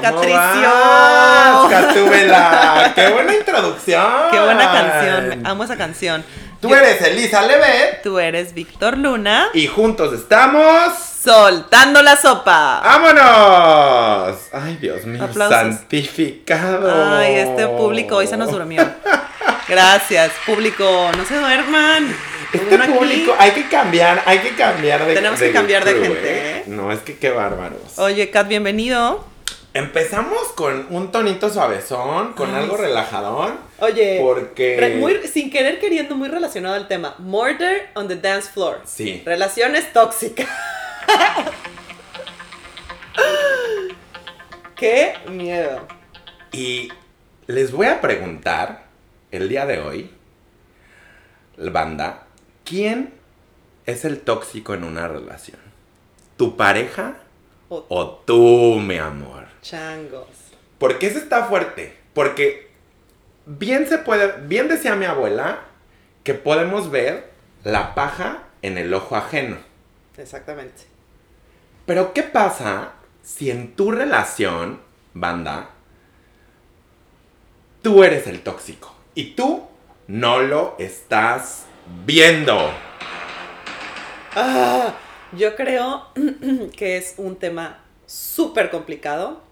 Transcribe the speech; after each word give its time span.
¿Qué 0.00 0.06
onda, 0.06 0.10
¿Cómo 1.52 1.68
Catricio? 1.68 1.94
Catúbela? 2.04 2.92
¡Qué 2.94 3.08
buena 3.08 3.34
introducción! 3.34 4.06
Qué 4.30 4.40
buena 4.40 4.72
canción. 4.72 5.46
Amo 5.46 5.64
esa 5.64 5.76
canción. 5.76 6.24
Tú 6.60 6.68
Yo- 6.68 6.76
eres 6.76 7.00
Elisa 7.02 7.42
Levet 7.42 8.02
Tú 8.02 8.18
eres 8.18 8.52
Víctor 8.54 8.98
Luna. 8.98 9.48
y 9.54 9.66
juntos 9.66 10.12
estamos. 10.12 10.92
Soltando 11.22 12.02
la 12.02 12.16
sopa. 12.16 12.80
¡Vámonos! 12.82 14.38
Ay, 14.52 14.76
Dios 14.80 15.04
mío, 15.04 15.22
Aplausos. 15.24 15.56
santificado. 15.58 17.16
Ay, 17.18 17.34
este 17.36 17.66
público 17.66 18.16
hoy 18.16 18.26
se 18.26 18.36
nos 18.38 18.50
durmió. 18.50 18.82
Gracias, 19.68 20.32
público. 20.46 21.10
No 21.16 21.24
se 21.26 21.38
duerman. 21.38 22.14
Este 22.52 22.74
Uno 22.74 22.82
aquí. 22.84 22.92
público, 22.92 23.34
hay 23.38 23.52
que 23.52 23.68
cambiar, 23.68 24.22
hay 24.26 24.38
que 24.40 24.54
cambiar 24.56 25.04
de 25.06 25.14
Tenemos 25.14 25.38
que 25.38 25.52
cambiar 25.52 25.84
de 25.84 25.92
gente, 25.92 26.20
¿eh? 26.58 26.64
No, 26.66 26.90
es 26.90 26.98
que 27.00 27.16
qué 27.16 27.30
bárbaros. 27.30 27.96
Oye, 27.98 28.28
Kat, 28.30 28.48
bienvenido. 28.48 29.24
Empezamos 29.72 30.48
con 30.56 30.86
un 30.90 31.12
tonito 31.12 31.48
suavezón, 31.48 32.32
con 32.32 32.50
Ay, 32.50 32.62
algo 32.64 32.76
sí. 32.76 32.82
relajadón. 32.82 33.54
Oye, 33.78 34.18
Porque- 34.20 34.96
muy, 34.98 35.16
sin 35.28 35.48
querer 35.50 35.78
queriendo, 35.78 36.16
muy 36.16 36.28
relacionado 36.28 36.74
al 36.74 36.88
tema. 36.88 37.14
Murder 37.18 37.90
on 37.94 38.08
the 38.08 38.16
dance 38.16 38.50
floor. 38.50 38.80
Sí. 38.84 39.22
Relaciones 39.24 39.92
tóxicas. 39.92 40.48
Qué 44.74 45.14
miedo. 45.28 45.86
Y 46.52 46.90
les 47.46 47.70
voy 47.70 47.86
a 47.86 48.00
preguntar 48.00 48.86
el 49.30 49.48
día 49.48 49.66
de 49.66 49.78
hoy, 49.80 50.10
banda, 51.56 52.26
¿quién 52.64 53.14
es 53.86 54.04
el 54.04 54.20
tóxico 54.20 54.74
en 54.74 54.82
una 54.84 55.06
relación? 55.06 55.58
¿Tu 56.36 56.56
pareja 56.56 57.18
O- 57.68 57.84
o 57.88 58.08
tú, 58.08 58.80
mi 58.80 58.96
amor? 58.98 59.44
Changos. 59.62 60.28
Porque 60.78 61.06
eso 61.06 61.18
está 61.18 61.44
fuerte. 61.44 61.96
Porque 62.14 62.70
bien 63.46 63.86
se 63.88 63.98
puede, 63.98 64.40
bien 64.46 64.68
decía 64.68 64.96
mi 64.96 65.04
abuela, 65.04 65.60
que 66.24 66.34
podemos 66.34 66.90
ver 66.90 67.30
la 67.64 67.94
paja 67.94 68.44
en 68.62 68.78
el 68.78 68.92
ojo 68.94 69.16
ajeno. 69.16 69.58
Exactamente. 70.16 70.82
Pero 71.86 72.12
¿qué 72.12 72.22
pasa 72.22 72.92
si 73.22 73.50
en 73.50 73.74
tu 73.74 73.90
relación, 73.90 74.80
banda, 75.14 75.70
tú 77.82 78.04
eres 78.04 78.26
el 78.26 78.42
tóxico 78.42 78.94
y 79.14 79.34
tú 79.34 79.66
no 80.06 80.40
lo 80.40 80.76
estás 80.78 81.66
viendo? 82.04 82.70
Ah, 84.36 84.94
yo 85.32 85.56
creo 85.56 86.06
que 86.76 86.96
es 86.96 87.14
un 87.16 87.36
tema 87.36 87.82
súper 88.06 88.70
complicado, 88.70 89.42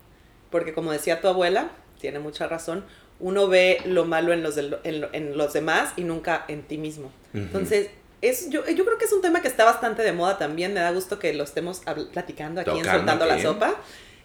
porque 0.50 0.74
como 0.74 0.92
decía 0.92 1.20
tu 1.20 1.28
abuela, 1.28 1.70
tiene 2.00 2.18
mucha 2.18 2.46
razón, 2.46 2.84
uno 3.20 3.48
ve 3.48 3.80
lo 3.84 4.04
malo 4.04 4.32
en 4.32 4.42
los, 4.42 4.56
en, 4.56 5.06
en 5.12 5.36
los 5.36 5.52
demás 5.52 5.92
y 5.96 6.02
nunca 6.02 6.44
en 6.48 6.62
ti 6.62 6.78
mismo. 6.78 7.10
Entonces, 7.34 7.90
es, 8.20 8.50
yo, 8.50 8.66
yo 8.68 8.84
creo 8.84 8.98
que 8.98 9.04
es 9.04 9.12
un 9.12 9.22
tema 9.22 9.42
que 9.42 9.48
está 9.48 9.64
bastante 9.64 10.02
de 10.02 10.12
moda 10.12 10.38
también, 10.38 10.74
me 10.74 10.80
da 10.80 10.90
gusto 10.90 11.18
que 11.18 11.32
lo 11.34 11.44
estemos 11.44 11.82
platicando 12.12 12.60
aquí 12.60 12.70
en 12.70 12.78
Tocando 12.78 12.98
Soltando 12.98 13.26
la. 13.26 13.42
Sopa, 13.42 13.74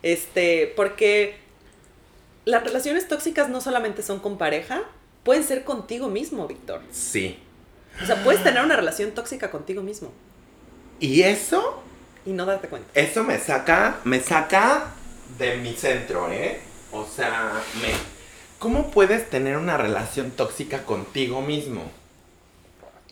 este, 0.01 0.73
porque 0.75 1.37
las 2.45 2.63
relaciones 2.63 3.07
tóxicas 3.07 3.49
no 3.49 3.61
solamente 3.61 4.03
son 4.03 4.19
con 4.19 4.37
pareja, 4.37 4.83
pueden 5.23 5.43
ser 5.43 5.63
contigo 5.63 6.09
mismo, 6.09 6.47
Víctor. 6.47 6.81
Sí. 6.91 7.39
O 8.01 8.05
sea, 8.05 8.23
puedes 8.23 8.43
tener 8.43 8.63
una 8.63 8.75
relación 8.75 9.11
tóxica 9.11 9.51
contigo 9.51 9.83
mismo 9.83 10.11
Y 10.99 11.21
eso, 11.21 11.83
y 12.25 12.31
no 12.31 12.45
darte 12.45 12.67
cuenta. 12.67 12.89
eso 12.95 13.23
me 13.23 13.37
saca, 13.37 13.99
me 14.03 14.19
saca 14.19 14.87
de 15.37 15.57
mi 15.57 15.73
centro, 15.73 16.31
¿eh? 16.31 16.59
O 16.91 17.05
sea, 17.05 17.53
me... 17.81 17.89
¿Cómo 18.59 18.91
puedes 18.91 19.29
tener 19.29 19.57
una 19.57 19.77
relación 19.77 20.31
tóxica 20.31 20.83
contigo 20.83 21.41
mismo? 21.41 21.91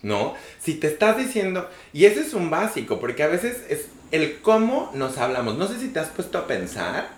¿No? 0.02 0.34
Si 0.60 0.76
te 0.76 0.88
estás 0.88 1.18
diciendo, 1.18 1.70
y 1.94 2.06
ese 2.06 2.22
es 2.22 2.34
un 2.34 2.50
básico, 2.50 3.00
porque 3.00 3.24
a 3.24 3.28
veces 3.28 3.58
es 3.70 3.86
el 4.12 4.40
cómo 4.42 4.92
nos 4.96 5.18
hablamos. 5.18 5.58
No 5.58 5.68
sé 5.68 5.80
si 5.80 5.90
te 5.90 6.00
has 6.00 6.08
puesto 6.08 6.38
a 6.38 6.48
pensar 6.48 7.10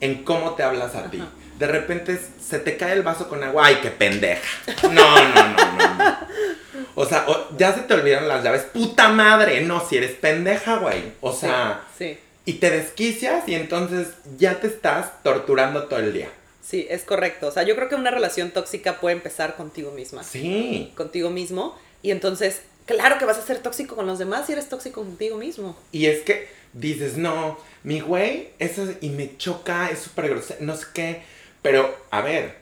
en 0.00 0.24
cómo 0.24 0.54
te 0.54 0.62
hablas 0.62 0.94
a 0.96 1.10
ti. 1.10 1.22
De 1.58 1.66
repente 1.68 2.18
se 2.42 2.58
te 2.58 2.76
cae 2.76 2.92
el 2.94 3.02
vaso 3.02 3.28
con 3.28 3.44
agua, 3.44 3.66
¡ay, 3.66 3.78
qué 3.80 3.90
pendeja! 3.90 4.42
No, 4.90 4.90
no, 5.28 5.48
no, 5.48 5.72
no, 5.78 5.94
no. 5.94 6.16
O 6.96 7.06
sea, 7.06 7.24
o- 7.28 7.56
ya 7.56 7.72
se 7.74 7.82
te 7.82 7.94
olvidaron 7.94 8.26
las 8.28 8.42
llaves. 8.42 8.62
¡Puta 8.62 9.08
madre! 9.08 9.60
No, 9.60 9.80
si 9.86 9.96
eres 9.96 10.12
pendeja, 10.12 10.76
güey. 10.78 11.12
O 11.20 11.32
sea, 11.32 11.82
sí, 11.96 12.18
y 12.46 12.54
te 12.54 12.70
desquicias 12.70 13.48
y 13.48 13.54
entonces 13.54 14.08
ya 14.38 14.60
te 14.60 14.66
estás 14.66 15.22
torturando 15.22 15.84
todo 15.84 15.98
el 16.00 16.12
día. 16.12 16.28
sí, 16.62 16.86
es 16.88 17.02
correcto. 17.02 17.46
O 17.48 17.50
sea, 17.50 17.62
yo 17.62 17.76
creo 17.76 17.88
que 17.88 17.94
una 17.94 18.10
relación 18.10 18.50
tóxica 18.50 18.98
puede 19.00 19.14
empezar 19.16 19.54
contigo 19.56 19.90
misma, 19.92 20.24
Sí. 20.24 20.92
contigo 20.96 21.28
mismo, 21.30 21.76
y 22.02 22.10
entonces, 22.10 22.62
claro 22.86 23.18
que 23.18 23.24
vas 23.26 23.38
a 23.38 23.42
ser 23.42 23.58
tóxico 23.58 23.96
con 23.96 24.06
los 24.06 24.18
demás 24.18 24.46
si 24.46 24.52
eres 24.52 24.68
tóxico 24.68 25.02
contigo 25.02 25.36
mismo. 25.36 25.76
Y 25.92 26.06
es 26.06 26.22
que 26.22 26.48
dices, 26.72 27.16
no, 27.18 27.58
mi 27.82 28.00
güey, 28.00 28.48
eso 28.58 28.86
y 29.02 29.10
me 29.10 29.36
choca, 29.36 29.90
es 29.90 29.98
súper 30.00 30.30
grosero, 30.30 30.60
no 30.62 30.74
sé 30.76 30.86
qué. 30.94 31.22
Pero, 31.62 31.94
a 32.10 32.20
ver, 32.22 32.56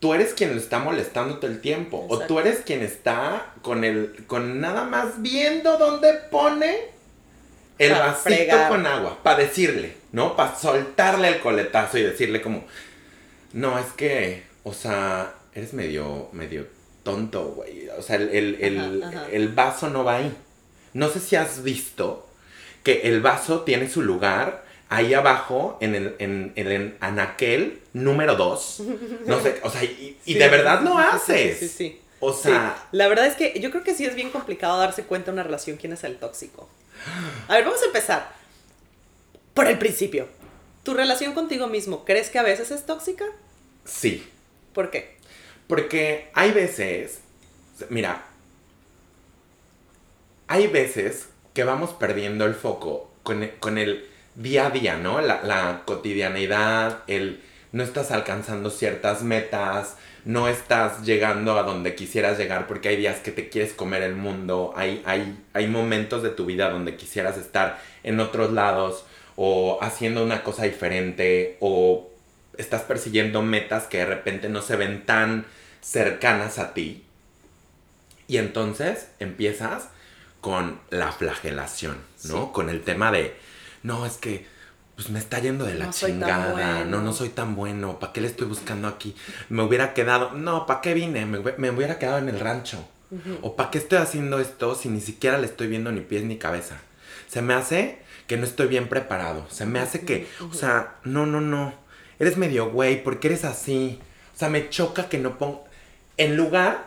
tú 0.00 0.14
eres 0.14 0.32
quien 0.34 0.54
lo 0.54 0.60
está 0.60 0.78
molestando 0.78 1.38
todo 1.38 1.50
el 1.50 1.60
tiempo. 1.60 2.06
O 2.08 2.20
tú 2.20 2.38
eres 2.38 2.60
quien 2.60 2.82
está 2.82 3.52
con 3.62 3.84
el, 3.84 4.24
con 4.26 4.60
nada 4.60 4.84
más 4.84 5.20
viendo 5.22 5.76
dónde 5.78 6.12
pone 6.30 6.78
el 7.80 7.92
Pa' 7.92 7.98
vasito 7.98 8.22
fregar. 8.22 8.68
con 8.68 8.86
agua. 8.86 9.18
Para 9.22 9.38
decirle, 9.38 9.96
¿no? 10.12 10.36
Para 10.36 10.56
soltarle 10.56 11.28
el 11.28 11.40
coletazo 11.40 11.98
y 11.98 12.02
decirle 12.02 12.40
como, 12.40 12.64
no, 13.52 13.78
es 13.78 13.86
que, 13.96 14.44
o 14.62 14.72
sea, 14.72 15.34
eres 15.54 15.72
medio, 15.74 16.28
medio 16.32 16.66
tonto, 17.02 17.42
güey. 17.56 17.88
O 17.98 18.02
sea, 18.02 18.16
el, 18.16 18.28
el, 18.30 18.56
el- 18.60 19.02
Ajá, 19.02 19.18
ajá. 19.20 19.26
el 19.32 19.48
vaso 19.48 19.90
no 19.90 20.04
va 20.04 20.16
ahí. 20.16 20.32
No 20.92 21.08
sé 21.08 21.20
si 21.20 21.36
has 21.36 21.62
visto 21.62 22.28
que 22.84 23.02
el 23.08 23.20
vaso 23.20 23.62
tiene 23.62 23.88
su 23.88 24.02
lugar 24.02 24.64
ahí 24.88 25.14
abajo 25.14 25.78
en 25.80 25.94
el 25.94 26.16
en, 26.18 26.52
en 26.56 26.66
el 26.66 26.96
anaquel 27.00 27.80
número 27.92 28.34
2. 28.36 28.82
No 29.26 29.40
sé, 29.40 29.60
o 29.62 29.70
sea, 29.70 29.84
y, 29.84 30.18
y 30.24 30.32
Sí, 30.32 30.38
de 30.38 30.48
verdad 30.48 30.80
lo 30.82 30.98
haces. 30.98 31.58
Sí, 31.58 31.68
sí, 31.68 31.74
sí. 31.76 32.00
O 32.22 32.32
Sí, 32.34 32.42
sea, 32.50 32.76
la 32.92 33.08
verdad 33.08 33.26
es 33.26 33.34
que 33.34 33.58
yo 33.60 33.70
creo 33.70 33.82
que 33.82 33.94
sí 33.94 34.04
es 34.04 34.14
bien 34.14 34.30
complicado 34.30 34.78
darse 34.78 35.04
cuenta 35.04 35.30
en 35.30 35.34
una 35.36 35.42
relación 35.42 35.76
quién 35.78 35.92
es 35.94 36.04
el 36.04 36.16
tóxico. 36.16 36.68
A 37.48 37.54
ver, 37.54 37.64
vamos 37.64 37.82
a 37.82 37.86
empezar 37.86 38.32
por 39.54 39.66
el 39.66 39.78
principio. 39.78 40.28
¿Tu 40.82 40.94
relación 40.94 41.34
contigo 41.34 41.66
mismo 41.66 42.04
crees 42.04 42.30
que 42.30 42.38
a 42.38 42.42
veces 42.42 42.70
es 42.70 42.86
tóxica? 42.86 43.24
sí. 43.84 44.26
¿Por 44.72 44.90
qué? 44.90 45.16
Porque 45.66 46.30
hay 46.32 46.52
veces, 46.52 47.20
mira, 47.88 48.24
hay 50.46 50.68
veces 50.68 51.28
que 51.54 51.64
vamos 51.64 51.90
perdiendo 51.90 52.44
el 52.44 52.54
foco 52.54 53.10
con 53.24 53.42
el, 53.42 53.50
con 53.56 53.78
el 53.78 54.08
día 54.36 54.66
a 54.66 54.70
día, 54.70 54.96
¿no? 54.96 55.20
La, 55.20 55.42
la 55.42 55.82
cotidianidad, 55.86 57.02
el 57.08 57.42
no 57.72 57.82
estás 57.82 58.10
alcanzando 58.10 58.70
ciertas 58.70 59.22
metas, 59.22 59.96
no 60.24 60.48
estás 60.48 61.04
llegando 61.04 61.58
a 61.58 61.62
donde 61.62 61.94
quisieras 61.94 62.38
llegar 62.38 62.66
porque 62.66 62.88
hay 62.88 62.96
días 62.96 63.18
que 63.18 63.30
te 63.30 63.48
quieres 63.48 63.72
comer 63.72 64.02
el 64.02 64.16
mundo, 64.16 64.72
hay, 64.76 65.02
hay, 65.06 65.38
hay 65.52 65.66
momentos 65.66 66.22
de 66.22 66.30
tu 66.30 66.46
vida 66.46 66.70
donde 66.70 66.96
quisieras 66.96 67.36
estar 67.38 67.80
en 68.02 68.20
otros 68.20 68.52
lados 68.52 69.04
o 69.36 69.78
haciendo 69.82 70.22
una 70.22 70.42
cosa 70.42 70.64
diferente 70.64 71.56
o 71.60 72.10
estás 72.58 72.82
persiguiendo 72.82 73.42
metas 73.42 73.84
que 73.84 73.98
de 73.98 74.06
repente 74.06 74.48
no 74.48 74.62
se 74.62 74.76
ven 74.76 75.06
tan 75.06 75.46
cercanas 75.80 76.58
a 76.58 76.74
ti. 76.74 77.04
Y 78.28 78.36
entonces 78.36 79.08
empiezas 79.18 79.88
con 80.40 80.80
la 80.90 81.12
flagelación, 81.12 81.98
¿no? 82.24 82.44
Sí. 82.44 82.50
Con 82.52 82.68
el 82.68 82.82
tema 82.82 83.10
de, 83.10 83.34
no, 83.82 84.06
es 84.06 84.18
que 84.18 84.46
pues 85.00 85.08
me 85.08 85.18
está 85.18 85.38
yendo 85.38 85.64
de 85.64 85.76
la 85.76 85.86
No 85.86 85.92
chingada, 85.92 86.52
bueno. 86.52 86.84
no, 86.84 87.00
no 87.00 87.14
soy 87.14 87.30
tan 87.30 87.56
bueno, 87.56 87.98
¿para 87.98 88.12
qué 88.12 88.20
le 88.20 88.26
estoy 88.26 88.46
buscando 88.46 88.86
aquí? 88.86 89.16
Me 89.48 89.62
hubiera 89.62 89.94
quedado, 89.94 90.32
no, 90.32 90.66
¿para 90.66 90.82
qué 90.82 90.92
vine? 90.92 91.24
Me, 91.24 91.38
me 91.56 91.70
hubiera 91.70 91.98
quedado 91.98 92.18
en 92.18 92.28
el 92.28 92.38
rancho. 92.38 92.86
¿O 93.40 93.56
para 93.56 93.70
qué 93.70 93.78
estoy 93.78 93.96
haciendo 93.96 94.40
esto 94.40 94.74
si 94.74 94.90
ni 94.90 95.00
siquiera 95.00 95.38
le 95.38 95.46
estoy 95.46 95.68
viendo 95.68 95.90
ni 95.90 96.02
pies 96.02 96.24
ni 96.24 96.36
cabeza? 96.36 96.82
Se 97.30 97.40
me 97.40 97.54
hace 97.54 97.98
que 98.26 98.36
no 98.36 98.44
estoy 98.44 98.66
bien 98.66 98.88
preparado. 98.88 99.46
Se 99.48 99.64
me 99.64 99.78
hace 99.78 100.02
que, 100.02 100.28
o 100.50 100.52
sea, 100.52 100.96
no, 101.04 101.24
no, 101.24 101.40
no. 101.40 101.72
Eres 102.18 102.36
medio 102.36 102.70
güey, 102.70 103.02
¿por 103.02 103.20
qué 103.20 103.28
eres 103.28 103.46
así? 103.46 103.98
O 104.36 104.38
sea, 104.38 104.50
me 104.50 104.68
choca 104.68 105.08
que 105.08 105.16
no 105.16 105.38
ponga... 105.38 105.60
En 106.18 106.36
lugar 106.36 106.84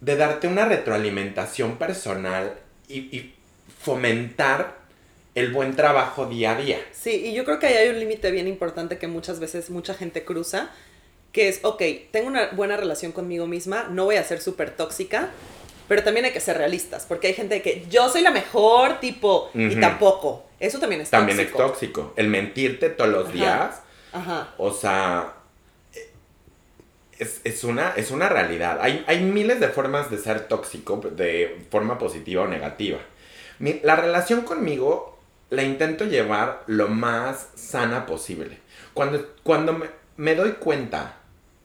de 0.00 0.16
darte 0.16 0.48
una 0.48 0.64
retroalimentación 0.64 1.76
personal 1.76 2.54
y, 2.88 3.00
y 3.14 3.34
fomentar 3.82 4.83
el 5.34 5.52
buen 5.52 5.74
trabajo 5.76 6.26
día 6.26 6.52
a 6.52 6.56
día. 6.56 6.78
Sí, 6.92 7.10
y 7.26 7.34
yo 7.34 7.44
creo 7.44 7.58
que 7.58 7.66
ahí 7.66 7.74
hay 7.76 7.88
un 7.88 7.98
límite 7.98 8.30
bien 8.30 8.46
importante 8.48 8.98
que 8.98 9.06
muchas 9.08 9.40
veces 9.40 9.70
mucha 9.70 9.94
gente 9.94 10.24
cruza, 10.24 10.70
que 11.32 11.48
es, 11.48 11.60
ok, 11.64 11.82
tengo 12.12 12.28
una 12.28 12.50
buena 12.52 12.76
relación 12.76 13.10
conmigo 13.12 13.46
misma, 13.46 13.88
no 13.90 14.04
voy 14.04 14.16
a 14.16 14.22
ser 14.24 14.40
súper 14.40 14.70
tóxica, 14.70 15.30
Pero 15.86 16.02
también 16.02 16.24
hay 16.24 16.32
que 16.32 16.40
ser 16.40 16.56
realistas, 16.56 17.04
porque 17.06 17.26
hay 17.26 17.34
gente 17.34 17.60
que 17.60 17.84
yo 17.90 18.08
soy 18.08 18.22
la 18.22 18.30
mejor 18.30 19.00
tipo 19.00 19.50
y 19.52 19.76
tampoco. 19.76 20.46
Eso 20.58 20.78
también 20.78 21.02
es 21.02 21.10
También 21.10 21.36
tóxico. 21.36 21.58
es 21.62 21.66
tóxico. 21.68 22.12
El 22.16 22.28
mentirte 22.28 22.88
todos 22.88 23.10
los 23.10 23.24
Ajá. 23.24 23.32
días, 23.34 23.80
Ajá. 24.14 24.54
o 24.56 24.72
sea, 24.72 25.34
es, 27.18 27.40
es 27.44 27.64
una, 27.64 27.92
es 27.96 28.10
una 28.10 28.28
realidad. 28.30 28.78
Hay, 28.80 29.04
hay 29.06 29.20
miles 29.20 29.60
de 29.60 29.68
formas 29.68 30.10
de 30.10 30.18
ser 30.18 30.48
tóxico, 30.48 30.96
de 30.96 31.66
forma 31.70 31.98
positiva 31.98 32.44
o 32.44 32.48
negativa. 32.48 32.98
Mi- 33.58 33.80
la 33.82 33.94
relación 33.96 34.40
conmigo 34.42 35.13
la 35.50 35.62
intento 35.62 36.04
llevar 36.04 36.62
lo 36.66 36.88
más 36.88 37.48
sana 37.54 38.06
posible. 38.06 38.58
Cuando, 38.92 39.34
cuando 39.42 39.72
me, 39.72 39.86
me 40.16 40.34
doy 40.34 40.52
cuenta 40.52 41.16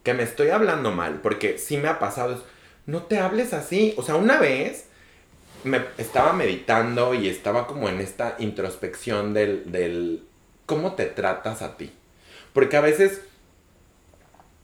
que 0.04 0.14
me 0.14 0.24
estoy 0.24 0.50
hablando 0.50 0.92
mal, 0.92 1.20
porque 1.22 1.58
sí 1.58 1.78
me 1.78 1.88
ha 1.88 2.00
pasado, 2.00 2.36
es, 2.36 2.40
no 2.86 3.04
te 3.04 3.20
hables 3.20 3.54
así. 3.54 3.94
O 3.98 4.04
sea, 4.04 4.16
una 4.16 4.40
vez 4.40 4.86
me 5.64 5.82
estaba 5.98 6.34
meditando 6.34 7.14
y 7.14 7.28
estaba 7.28 7.68
como 7.68 7.90
en 7.90 8.00
esta 8.00 8.36
introspección 8.40 9.34
del, 9.34 9.72
del 9.72 10.24
cómo 10.66 10.94
te 10.94 11.06
tratas 11.06 11.62
a 11.62 11.78
ti. 11.78 11.92
Porque 12.54 12.78
a 12.78 12.82
veces 12.82 13.22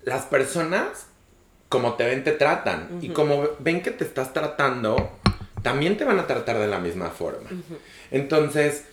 las 0.04 0.26
personas, 0.26 1.08
como 1.70 1.96
te 1.96 2.06
ven, 2.06 2.24
te 2.24 2.32
tratan. 2.32 3.00
Y 3.02 3.10
como 3.10 3.50
ven 3.60 3.82
que 3.82 3.92
te 3.92 4.04
estás 4.04 4.34
tratando, 4.34 5.12
también 5.62 5.98
te 5.98 6.06
van 6.06 6.20
a 6.20 6.28
tratar 6.28 6.60
de 6.60 6.68
la 6.68 6.80
misma 6.80 7.10
forma. 7.10 7.50
Entonces, 8.12 8.86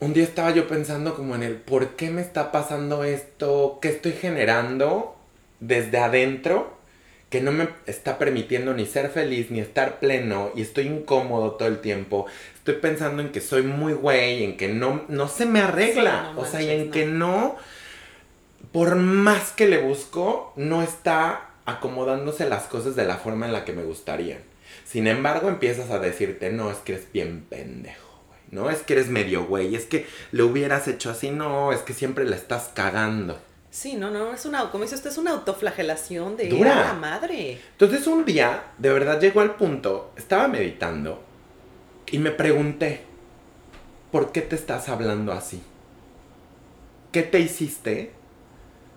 un 0.00 0.12
día 0.12 0.24
estaba 0.24 0.52
yo 0.52 0.68
pensando 0.68 1.14
como 1.14 1.34
en 1.34 1.42
el, 1.42 1.56
¿por 1.56 1.96
qué 1.96 2.10
me 2.10 2.20
está 2.20 2.52
pasando 2.52 3.04
esto? 3.04 3.78
¿Qué 3.82 3.88
estoy 3.88 4.12
generando 4.12 5.16
desde 5.60 5.98
adentro? 5.98 6.78
Que 7.30 7.40
no 7.40 7.52
me 7.52 7.68
está 7.86 8.16
permitiendo 8.16 8.74
ni 8.74 8.86
ser 8.86 9.10
feliz, 9.10 9.50
ni 9.50 9.60
estar 9.60 9.98
pleno, 9.98 10.50
y 10.54 10.62
estoy 10.62 10.86
incómodo 10.86 11.52
todo 11.52 11.68
el 11.68 11.80
tiempo. 11.80 12.26
Estoy 12.54 12.74
pensando 12.74 13.22
en 13.22 13.32
que 13.32 13.40
soy 13.40 13.62
muy 13.62 13.92
güey, 13.92 14.44
en 14.44 14.56
que 14.56 14.68
no, 14.68 15.04
no 15.08 15.28
se 15.28 15.44
me 15.46 15.60
arregla. 15.60 16.28
Sí, 16.28 16.34
no 16.34 16.40
o 16.40 16.46
sea, 16.46 16.62
y 16.62 16.70
en 16.70 16.86
no. 16.86 16.92
que 16.92 17.06
no, 17.06 17.56
por 18.72 18.94
más 18.94 19.50
que 19.50 19.66
le 19.66 19.78
busco, 19.78 20.52
no 20.56 20.82
está 20.82 21.50
acomodándose 21.66 22.48
las 22.48 22.64
cosas 22.64 22.96
de 22.96 23.04
la 23.04 23.16
forma 23.16 23.46
en 23.46 23.52
la 23.52 23.64
que 23.64 23.72
me 23.72 23.82
gustarían. 23.82 24.38
Sin 24.86 25.06
embargo, 25.06 25.48
empiezas 25.48 25.90
a 25.90 25.98
decirte, 25.98 26.50
no, 26.50 26.70
es 26.70 26.78
que 26.78 26.92
eres 26.92 27.12
bien 27.12 27.44
pendejo. 27.50 28.07
No, 28.50 28.70
es 28.70 28.78
que 28.82 28.94
eres 28.94 29.08
medio 29.08 29.44
güey. 29.44 29.74
Es 29.74 29.84
que 29.84 30.06
le 30.32 30.42
hubieras 30.42 30.88
hecho 30.88 31.10
así, 31.10 31.30
no, 31.30 31.72
es 31.72 31.80
que 31.80 31.92
siempre 31.92 32.24
la 32.24 32.36
estás 32.36 32.70
cagando. 32.74 33.38
Sí, 33.70 33.96
no, 33.96 34.10
no, 34.10 34.32
es 34.32 34.46
una, 34.46 34.70
como 34.70 34.84
dice 34.84 34.94
usted, 34.94 35.10
es 35.10 35.18
una 35.18 35.32
autoflagelación 35.32 36.36
de 36.36 36.48
Dura. 36.48 36.72
"A 36.72 36.94
la 36.94 36.94
madre. 36.94 37.60
Entonces 37.72 38.06
un 38.06 38.24
día, 38.24 38.62
de 38.78 38.90
verdad 38.92 39.20
llegó 39.20 39.40
al 39.42 39.56
punto, 39.56 40.10
estaba 40.16 40.48
meditando 40.48 41.22
y 42.10 42.18
me 42.18 42.30
pregunté, 42.30 43.02
¿por 44.10 44.32
qué 44.32 44.40
te 44.40 44.56
estás 44.56 44.88
hablando 44.88 45.32
así? 45.32 45.62
¿Qué 47.12 47.22
te 47.22 47.40
hiciste 47.40 48.12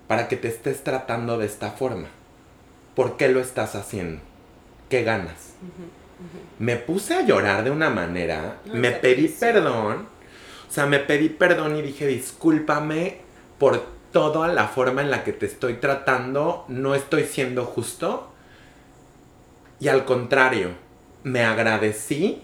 para 0.08 0.30
que 0.30 0.38
te 0.38 0.48
estés 0.48 0.84
tratando 0.84 1.38
de 1.38 1.46
esta 1.46 1.72
forma? 1.72 2.08
¿Por 2.96 3.18
qué 3.18 3.28
lo 3.28 3.42
estás 3.42 3.76
haciendo? 3.76 4.22
¿Qué 4.90 5.04
ganas? 5.04 5.54
Me 6.60 6.76
puse 6.76 7.16
a 7.16 7.22
llorar 7.26 7.64
de 7.64 7.72
una 7.72 7.90
manera, 7.90 8.60
me 8.74 8.92
pedí 8.92 9.28
perdón, 9.28 10.08
o 10.70 10.72
sea, 10.72 10.86
me 10.86 11.00
pedí 11.00 11.30
perdón 11.30 11.76
y 11.76 11.82
dije, 11.82 12.08
discúlpame 12.08 13.18
por 13.58 13.84
toda 14.12 14.48
la 14.48 14.68
forma 14.68 15.02
en 15.02 15.12
la 15.12 15.24
que 15.24 15.34
te 15.34 15.46
estoy 15.46 15.76
tratando, 15.76 16.66
no 16.68 16.96
estoy 16.96 17.24
siendo 17.24 17.66
justo. 17.66 18.32
Y 19.80 19.88
al 19.88 20.06
contrario, 20.06 20.70
me 21.24 21.44
agradecí 21.44 22.44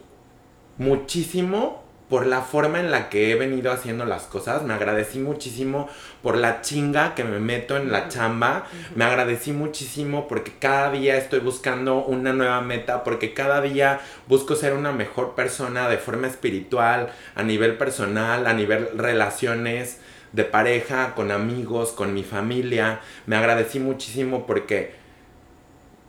muchísimo 0.77 1.86
por 2.09 2.25
la 2.25 2.41
forma 2.41 2.79
en 2.79 2.89
la 2.89 3.09
que 3.09 3.31
he 3.31 3.35
venido 3.35 3.71
haciendo 3.71 4.05
las 4.05 4.23
cosas. 4.23 4.63
Me 4.63 4.73
agradecí 4.73 5.19
muchísimo 5.19 5.89
por 6.23 6.37
la 6.37 6.61
chinga 6.61 7.15
que 7.15 7.25
me 7.25 7.39
meto 7.39 7.75
en 7.75 7.91
la 7.91 8.07
chamba. 8.07 8.65
Me 8.95 9.03
agradecí 9.03 9.51
muchísimo 9.51 10.27
porque 10.29 10.53
cada 10.57 10.89
día 10.91 11.17
estoy 11.17 11.39
buscando 11.41 11.97
una 12.05 12.31
nueva 12.31 12.61
meta, 12.61 13.03
porque 13.03 13.33
cada 13.33 13.59
día 13.59 13.99
busco 14.27 14.55
ser 14.55 14.71
una 14.73 14.93
mejor 14.93 15.35
persona 15.35 15.89
de 15.89 15.97
forma 15.97 16.27
espiritual, 16.27 17.09
a 17.35 17.43
nivel 17.43 17.77
personal, 17.77 18.47
a 18.47 18.53
nivel 18.53 18.87
relaciones 18.95 19.99
de 20.31 20.45
pareja, 20.45 21.13
con 21.13 21.31
amigos, 21.31 21.91
con 21.91 22.13
mi 22.13 22.23
familia. 22.23 23.01
Me 23.25 23.35
agradecí 23.35 23.79
muchísimo 23.79 24.45
porque 24.45 24.93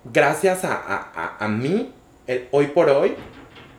gracias 0.05 0.65
a, 0.65 0.75
a- 0.75 1.13
a- 1.15 1.45
a 1.45 1.49
mí, 1.49 1.93
el- 2.27 2.49
hoy 2.51 2.67
por 2.69 2.89
hoy, 2.91 3.15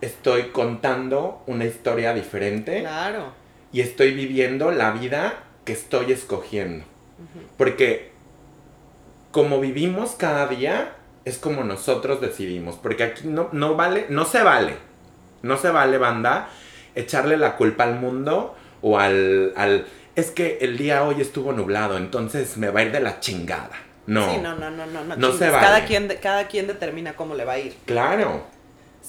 estoy 0.01 0.49
contando 0.49 1.43
una 1.47 1.65
historia 1.65 2.13
diferente 2.13 2.79
Claro. 2.81 3.33
y 3.71 3.81
estoy 3.81 4.13
viviendo 4.13 4.71
la 4.71 4.91
vida 4.91 5.43
que 5.65 5.73
estoy 5.73 6.11
escogiendo. 6.11 6.85
Porque 7.57 8.11
como 9.31 9.59
vivimos 9.59 10.11
cada 10.11 10.47
día, 10.47 10.93
es 11.25 11.37
como 11.37 11.63
nosotros 11.63 12.21
decidimos. 12.21 12.75
Porque 12.75 13.03
aquí 13.03 13.27
no, 13.27 13.49
no 13.51 13.75
vale, 13.75 14.05
no 14.09 14.25
se 14.25 14.41
vale, 14.41 14.75
no 15.41 15.57
se 15.57 15.69
vale, 15.69 15.97
banda, 15.97 16.49
echarle 16.95 17.37
la 17.37 17.55
culpa 17.57 17.83
al 17.83 17.95
mundo 17.99 18.55
o 18.81 18.97
al, 18.97 19.53
al 19.55 19.85
es 20.15 20.31
que 20.31 20.57
el 20.61 20.77
día 20.77 21.03
hoy 21.03 21.21
estuvo 21.21 21.51
nublado, 21.53 21.97
entonces 21.97 22.57
me 22.57 22.69
va 22.71 22.79
a 22.79 22.83
ir 22.83 22.91
de 22.91 22.99
la 23.01 23.19
chingada. 23.19 23.71
No. 24.07 24.31
Sí, 24.33 24.39
no, 24.41 24.55
no, 24.55 24.71
no, 24.71 24.85
no. 24.87 25.03
No, 25.03 25.15
No 25.15 25.31
se 25.33 25.49
vale. 25.49 25.65
cada, 25.65 25.85
quien, 25.85 26.07
cada 26.21 26.47
quien 26.47 26.65
determina 26.67 27.13
cómo 27.13 27.35
le 27.35 27.45
va 27.45 27.53
a 27.53 27.59
ir. 27.59 27.75
Claro. 27.85 28.43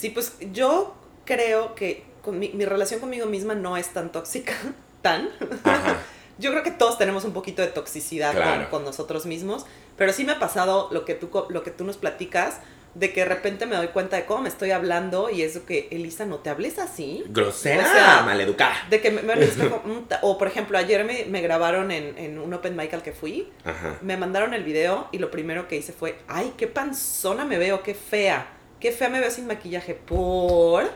Sí, 0.00 0.08
pues 0.10 0.36
yo 0.52 0.94
creo 1.26 1.74
que 1.74 2.04
con 2.22 2.38
mi, 2.38 2.48
mi 2.50 2.64
relación 2.64 3.00
conmigo 3.00 3.26
misma 3.26 3.54
no 3.54 3.76
es 3.76 3.88
tan 3.88 4.10
tóxica, 4.12 4.54
tan. 5.02 5.28
Ajá. 5.64 5.98
Yo 6.38 6.50
creo 6.52 6.62
que 6.62 6.70
todos 6.70 6.96
tenemos 6.96 7.24
un 7.26 7.34
poquito 7.34 7.60
de 7.60 7.68
toxicidad 7.68 8.32
con- 8.32 8.42
Claro. 8.42 8.70
con, 8.70 8.82
nosotros 8.82 9.26
mismos, 9.26 9.66
pero 9.98 10.14
sí 10.14 10.24
me 10.24 10.32
ha 10.32 10.38
pasado 10.38 10.88
lo 10.90 11.04
que, 11.04 11.14
tú, 11.14 11.28
lo 11.50 11.62
que 11.62 11.70
tú 11.70 11.84
nos 11.84 11.98
platicas, 11.98 12.60
de 12.94 13.12
que 13.12 13.20
de 13.20 13.26
repente 13.26 13.66
me 13.66 13.76
doy 13.76 13.88
cuenta 13.88 14.16
de 14.16 14.24
cómo 14.24 14.40
me 14.44 14.48
estoy 14.48 14.70
hablando 14.70 15.28
y 15.28 15.42
es 15.42 15.52
de 15.52 15.60
que, 15.64 15.88
Elisa, 15.90 16.24
no 16.24 16.36
te 16.38 16.48
hables 16.48 16.78
así. 16.78 17.24
Grosera, 17.28 17.86
O 17.86 17.92
sea, 17.92 18.22
maleducada. 18.24 18.74
De 18.88 19.02
que 19.02 19.10
me, 19.10 19.20
espejo, 19.44 19.82
mm, 19.84 19.98
o 20.22 20.38
por 20.38 20.48
ejemplo, 20.48 20.78
ayer 20.78 21.04
me, 21.04 21.26
me 21.26 21.42
grabaron 21.42 21.90
en, 21.90 22.16
en 22.16 22.38
un 22.38 22.54
open 22.54 22.74
mic 22.74 22.94
al 22.94 23.02
que 23.02 23.12
fui, 23.12 23.52
Ajá. 23.66 23.98
me 24.00 24.16
mandaron 24.16 24.54
el 24.54 24.64
video 24.64 25.08
y 25.12 25.18
lo 25.18 25.30
primero 25.30 25.68
que 25.68 25.76
hice 25.76 25.92
fue, 25.92 26.18
ay, 26.26 26.54
qué 26.56 26.68
panzona 26.68 27.44
me 27.44 27.58
veo, 27.58 27.82
qué 27.82 27.92
fea, 27.92 28.46
qué 28.80 28.92
fea 28.92 29.08
me 29.08 29.20
veo 29.20 29.30
sin 29.30 29.46
maquillaje, 29.46 29.94
por... 29.94 30.90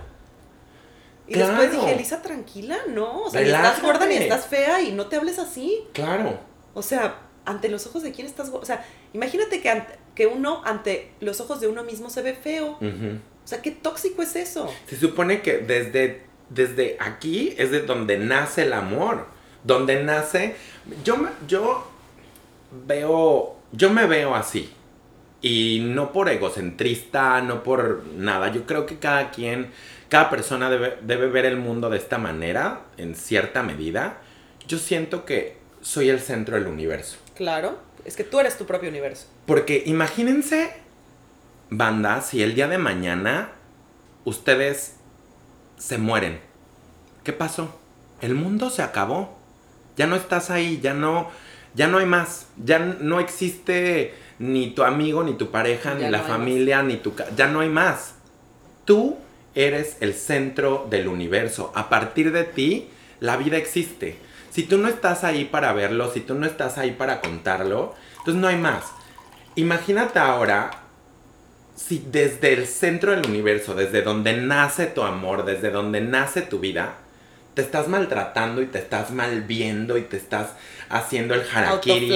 Y 1.27 1.35
después 1.35 1.73
dije, 1.73 1.95
Elisa, 1.95 2.21
tranquila, 2.21 2.77
no, 2.89 3.23
o 3.23 3.31
sea, 3.31 3.41
ni 3.41 3.47
estás 3.49 3.83
gorda 3.83 4.07
ni 4.07 4.15
estás 4.15 4.47
fea 4.47 4.83
y 4.83 4.93
no 4.93 5.07
te 5.07 5.17
hables 5.17 5.39
así. 5.39 5.83
Claro. 5.95 6.39
O 6.75 6.83
sea, 6.83 7.21
ante 7.47 7.69
los 7.71 7.87
ojos 7.87 8.03
de 8.03 8.13
quién 8.13 8.27
estás 8.27 8.51
gorda. 8.51 8.63
O 8.63 8.67
sea, 8.67 8.85
imagínate 9.15 9.63
que, 9.63 9.71
ante- 9.71 9.99
que 10.15 10.27
uno 10.27 10.61
ante 10.67 11.13
los 11.21 11.41
ojos 11.41 11.61
de 11.61 11.69
uno 11.69 11.83
mismo 11.83 12.11
se 12.11 12.21
ve 12.21 12.35
feo. 12.35 12.73
O 12.83 13.47
sea, 13.47 13.63
qué 13.63 13.71
tóxico 13.71 14.21
es 14.23 14.37
eso. 14.37 14.71
Se 14.87 14.97
supone 14.99 15.41
que 15.41 15.59
desde, 15.59 16.25
desde 16.51 16.99
aquí 17.01 17.55
es 17.57 17.71
de 17.71 17.81
donde 17.81 18.19
nace 18.19 18.63
el 18.65 18.75
amor. 18.75 19.27
Donde 19.63 20.03
nace. 20.05 20.57
Yo, 21.05 21.17
yo 21.49 21.87
veo. 22.87 23.57
Yo 23.73 23.89
me 23.91 24.07
veo 24.07 24.35
así. 24.35 24.71
Y 25.45 25.81
no 25.81 26.11
por 26.11 26.31
egocentrista, 26.31 27.43
no 27.43 27.63
por 27.63 28.03
nada. 28.17 28.51
Yo 28.51 28.65
creo 28.65 28.87
que 28.87 28.99
cada 28.99 29.31
quien, 29.31 29.73
cada 30.09 30.31
persona 30.31 30.71
debe, 30.71 30.97
debe 31.03 31.27
ver 31.27 31.45
el 31.45 31.59
mundo 31.59 31.91
de 31.91 31.99
esta 31.99 32.17
manera, 32.17 32.87
en 32.97 33.15
cierta 33.15 33.63
medida. 33.63 34.23
Yo 34.67 34.79
siento 34.79 35.27
que 35.27 35.59
soy 35.83 36.09
el 36.09 36.21
centro 36.21 36.57
del 36.57 36.67
universo. 36.67 37.19
Claro, 37.35 37.79
es 38.07 38.17
que 38.17 38.25
tú 38.25 38.41
eres 38.41 38.57
tu 38.57 38.65
propio 38.65 38.89
universo. 38.89 39.27
Porque 39.45 39.83
imagínense, 39.85 40.73
banda, 41.69 42.23
si 42.23 42.43
el 42.43 42.55
día 42.55 42.67
de 42.67 42.79
mañana 42.79 43.51
ustedes 44.25 44.97
se 45.77 45.99
mueren. 45.99 46.41
¿Qué 47.23 47.35
pasó? 47.35 47.79
El 48.23 48.35
mundo 48.35 48.71
se 48.71 48.81
acabó. 48.81 49.37
Ya 49.99 50.07
no 50.07 50.17
estás 50.17 50.49
ahí, 50.49 50.81
ya 50.83 50.95
no, 50.95 51.29
ya 51.75 51.89
no 51.89 51.99
hay 51.99 52.07
más. 52.07 52.47
Ya 52.63 52.79
no 52.79 53.21
existe 53.21 54.15
ni 54.39 54.71
tu 54.71 54.83
amigo, 54.85 55.23
ni 55.25 55.35
tu 55.35 55.51
pareja, 55.51 55.99
Ya 55.99 56.07
ni 56.07 56.11
la 56.11 56.21
familia, 56.21 56.83
ni 56.83 56.97
tu... 56.97 57.15
Ya 57.37 57.49
no 57.49 57.61
hay 57.61 57.69
más. 57.69 58.15
Tú 58.85 59.17
eres 59.55 59.97
el 60.01 60.15
centro 60.15 60.87
del 60.91 61.09
universo. 61.09 61.73
A 61.75 61.89
partir 61.89 62.33
de 62.33 62.45
ti, 62.45 62.89
la 63.21 63.37
vida 63.37 63.57
existe. 63.57 64.17
Si 64.51 64.63
tú 64.63 64.79
no 64.79 64.89
estás 64.89 65.25
ahí 65.25 65.45
para 65.45 65.73
verlo, 65.73 66.13
si 66.13 66.21
tú 66.21 66.35
no 66.35 66.47
estás 66.47 66.79
ahí 66.79 66.93
para 66.93 67.21
contarlo, 67.21 67.95
entonces 68.19 68.41
no 68.41 68.49
hay 68.49 68.57
más. 68.57 68.85
Imagínate 69.57 70.19
ahora 70.19 70.71
si 71.75 72.05
desde 72.11 72.53
el 72.53 72.67
centro 72.67 73.11
del 73.11 73.27
universo, 73.27 73.75
desde 73.75 74.03
donde 74.03 74.37
nace 74.37 74.87
tu 74.87 75.03
amor, 75.03 75.45
desde 75.45 75.71
donde 75.71 76.01
nace 76.01 76.43
tu 76.43 76.61
vida, 76.61 76.99
te 77.55 77.63
estás 77.63 77.89
maltratando 77.89 78.61
y 78.63 78.67
te 78.67 78.79
estás 78.79 79.11
mal 79.11 79.43
viendo 79.43 79.97
y 79.97 80.03
te 80.03 80.17
estás 80.17 80.49
haciendo 80.89 81.35
el 81.35 81.43
harakiri. 81.53 82.09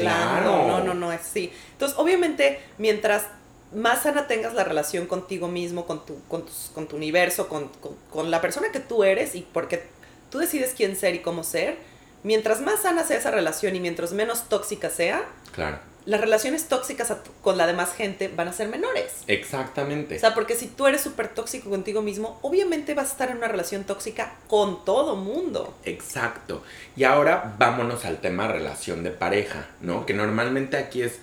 Claro. 0.00 0.66
No, 0.68 0.84
no, 0.84 0.94
no, 0.94 1.12
es 1.12 1.20
sí. 1.22 1.52
Entonces, 1.72 1.98
obviamente, 1.98 2.60
mientras 2.78 3.26
más 3.74 4.02
sana 4.04 4.26
tengas 4.28 4.54
la 4.54 4.62
relación 4.64 5.06
contigo 5.06 5.48
mismo, 5.48 5.84
con 5.86 6.06
tu, 6.06 6.22
con 6.28 6.46
tus- 6.46 6.70
con 6.74 6.86
tu 6.86 6.96
universo, 6.96 7.48
con, 7.48 7.68
con- 7.80 7.96
con 8.10 8.30
la 8.30 8.40
persona 8.40 8.68
que 8.72 8.78
tú 8.80 9.02
eres 9.04 9.34
y 9.34 9.44
porque 9.52 9.82
tú 10.30 10.38
decides 10.38 10.74
quién 10.76 10.94
ser 10.96 11.14
y 11.16 11.18
cómo 11.20 11.42
ser, 11.42 11.76
mientras 12.22 12.60
más 12.60 12.82
sana 12.82 13.02
sea 13.02 13.18
esa 13.18 13.30
relación 13.32 13.74
y 13.74 13.80
mientras 13.80 14.12
menos 14.12 14.48
tóxica 14.48 14.90
sea, 14.90 15.24
Claro. 15.52 15.78
Las 16.06 16.20
relaciones 16.20 16.68
tóxicas 16.68 17.14
con 17.40 17.56
la 17.56 17.66
demás 17.66 17.94
gente 17.94 18.28
van 18.28 18.48
a 18.48 18.52
ser 18.52 18.68
menores. 18.68 19.24
Exactamente. 19.26 20.16
O 20.16 20.18
sea, 20.18 20.34
porque 20.34 20.54
si 20.54 20.66
tú 20.66 20.86
eres 20.86 21.00
súper 21.00 21.28
tóxico 21.28 21.70
contigo 21.70 22.02
mismo, 22.02 22.38
obviamente 22.42 22.94
vas 22.94 23.08
a 23.08 23.12
estar 23.12 23.30
en 23.30 23.38
una 23.38 23.48
relación 23.48 23.84
tóxica 23.84 24.34
con 24.46 24.84
todo 24.84 25.16
mundo. 25.16 25.74
Exacto. 25.84 26.62
Y 26.94 27.04
ahora 27.04 27.54
vámonos 27.58 28.04
al 28.04 28.18
tema 28.18 28.48
relación 28.48 29.02
de 29.02 29.10
pareja, 29.10 29.68
¿no? 29.80 30.04
Que 30.04 30.12
normalmente 30.12 30.76
aquí 30.76 31.00
es, 31.00 31.20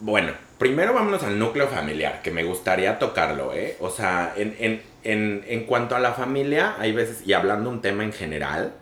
bueno, 0.00 0.32
primero 0.58 0.92
vámonos 0.92 1.22
al 1.22 1.38
núcleo 1.38 1.66
familiar, 1.68 2.20
que 2.22 2.30
me 2.30 2.44
gustaría 2.44 2.98
tocarlo, 2.98 3.54
¿eh? 3.54 3.78
O 3.80 3.88
sea, 3.88 4.34
en, 4.36 4.54
en, 4.58 4.82
en, 5.04 5.42
en 5.46 5.64
cuanto 5.64 5.96
a 5.96 6.00
la 6.00 6.12
familia, 6.12 6.76
hay 6.78 6.92
veces, 6.92 7.26
y 7.26 7.32
hablando 7.32 7.70
un 7.70 7.80
tema 7.80 8.04
en 8.04 8.12
general, 8.12 8.74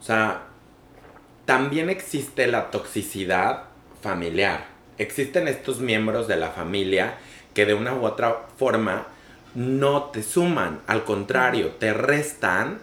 o 0.00 0.02
sea, 0.02 0.42
también 1.44 1.90
existe 1.90 2.48
la 2.48 2.72
toxicidad 2.72 3.75
familiar. 4.00 4.66
Existen 4.98 5.48
estos 5.48 5.80
miembros 5.80 6.28
de 6.28 6.36
la 6.36 6.50
familia 6.50 7.18
que 7.54 7.66
de 7.66 7.74
una 7.74 7.94
u 7.94 8.04
otra 8.04 8.46
forma 8.56 9.06
no 9.54 10.04
te 10.04 10.22
suman, 10.22 10.80
al 10.86 11.04
contrario, 11.04 11.70
te 11.78 11.94
restan 11.94 12.80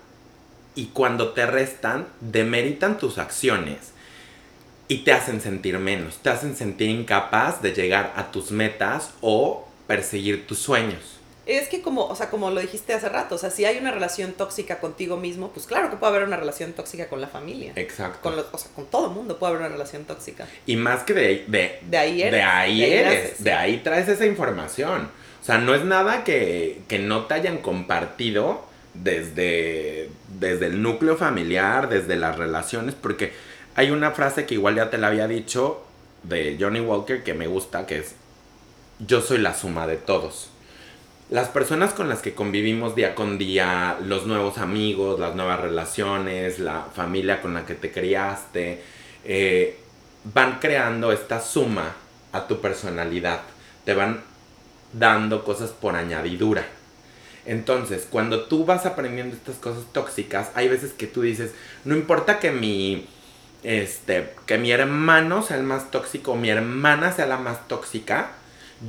y 0.75 0.87
cuando 0.87 1.33
te 1.33 1.45
restan, 1.45 2.07
demeritan 2.19 2.97
tus 2.97 3.19
acciones 3.19 3.93
y 4.87 4.99
te 4.99 5.13
hacen 5.13 5.41
sentir 5.41 5.77
menos, 5.77 6.17
te 6.17 6.29
hacen 6.29 6.55
sentir 6.55 6.89
incapaz 6.89 7.61
de 7.61 7.73
llegar 7.73 8.13
a 8.15 8.31
tus 8.31 8.51
metas 8.51 9.11
o 9.21 9.67
perseguir 9.87 10.47
tus 10.47 10.59
sueños. 10.59 11.12
Es 11.45 11.67
que 11.67 11.81
como, 11.81 12.05
o 12.05 12.15
sea, 12.15 12.29
como 12.29 12.49
lo 12.51 12.61
dijiste 12.61 12.93
hace 12.93 13.09
rato, 13.09 13.35
o 13.35 13.37
sea, 13.37 13.49
si 13.49 13.65
hay 13.65 13.77
una 13.77 13.91
relación 13.91 14.31
tóxica 14.33 14.79
contigo 14.79 15.17
mismo, 15.17 15.49
pues 15.49 15.65
claro 15.65 15.89
que 15.89 15.97
puede 15.97 16.15
haber 16.15 16.27
una 16.27 16.37
relación 16.37 16.71
tóxica 16.73 17.07
con 17.07 17.19
la 17.19 17.27
familia. 17.27 17.73
Exacto. 17.75 18.19
Con 18.21 18.35
los, 18.37 18.45
o 18.51 18.57
sea, 18.57 18.71
con 18.73 18.85
todo 18.85 19.07
el 19.07 19.13
mundo 19.13 19.37
puede 19.37 19.51
haber 19.51 19.65
una 19.65 19.73
relación 19.73 20.05
tóxica. 20.05 20.47
Y 20.65 20.77
más 20.77 21.03
que 21.03 21.13
de, 21.13 21.45
de, 21.47 21.79
De 21.81 21.97
ahí 21.97 22.21
eres. 22.21 22.31
de 22.33 22.41
ahí 22.41 22.79
de 22.79 22.85
ahí 22.85 22.93
eres, 22.93 23.43
de 23.43 23.53
ahí 23.53 23.77
traes 23.83 24.07
esa 24.07 24.25
información. 24.25 25.09
O 25.41 25.45
sea, 25.45 25.57
no 25.57 25.75
es 25.75 25.83
nada 25.83 26.23
que, 26.23 26.81
que 26.87 26.99
no 26.99 27.25
te 27.25 27.33
hayan 27.33 27.57
compartido 27.57 28.63
desde, 28.93 30.09
desde 30.39 30.67
el 30.67 30.81
núcleo 30.81 31.17
familiar, 31.17 31.89
desde 31.89 32.15
las 32.15 32.37
relaciones, 32.37 32.95
porque 32.95 33.33
hay 33.75 33.91
una 33.91 34.11
frase 34.11 34.45
que 34.45 34.53
igual 34.53 34.75
ya 34.75 34.89
te 34.89 34.97
la 34.97 35.07
había 35.07 35.27
dicho 35.27 35.83
de 36.23 36.57
Johnny 36.59 36.79
Walker 36.79 37.23
que 37.23 37.33
me 37.33 37.47
gusta, 37.47 37.85
que 37.85 37.99
es, 37.99 38.15
yo 38.99 39.21
soy 39.21 39.39
la 39.39 39.53
suma 39.53 39.87
de 39.87 39.97
todos. 39.97 40.49
Las 41.33 41.47
personas 41.47 41.93
con 41.93 42.09
las 42.09 42.21
que 42.21 42.35
convivimos 42.35 42.93
día 42.93 43.15
con 43.15 43.39
día, 43.39 43.97
los 44.05 44.27
nuevos 44.27 44.59
amigos, 44.59 45.19
las 45.19 45.33
nuevas 45.33 45.59
relaciones, 45.59 46.59
la 46.59 46.85
familia 46.93 47.41
con 47.41 47.55
la 47.55 47.65
que 47.65 47.73
te 47.73 47.91
criaste, 47.91 48.83
eh, 49.25 49.79
van 50.31 50.59
creando 50.59 51.11
esta 51.11 51.41
suma 51.41 51.95
a 52.33 52.45
tu 52.45 52.61
personalidad. 52.61 53.41
Te 53.83 53.95
van 53.95 54.21
dando 54.91 55.43
cosas 55.43 55.71
por 55.71 55.95
añadidura. 55.95 56.67
Entonces, 57.47 58.07
cuando 58.07 58.43
tú 58.43 58.63
vas 58.65 58.85
aprendiendo 58.85 59.35
estas 59.35 59.55
cosas 59.55 59.85
tóxicas, 59.91 60.51
hay 60.53 60.69
veces 60.69 60.93
que 60.93 61.07
tú 61.07 61.23
dices, 61.23 61.55
no 61.83 61.95
importa 61.95 62.37
que 62.37 62.51
mi 62.51 63.07
este 63.63 64.35
que 64.45 64.59
mi 64.59 64.69
hermano 64.69 65.41
sea 65.41 65.57
el 65.57 65.63
más 65.63 65.89
tóxico, 65.89 66.35
mi 66.35 66.51
hermana 66.51 67.11
sea 67.11 67.25
la 67.25 67.37
más 67.37 67.67
tóxica, 67.67 68.33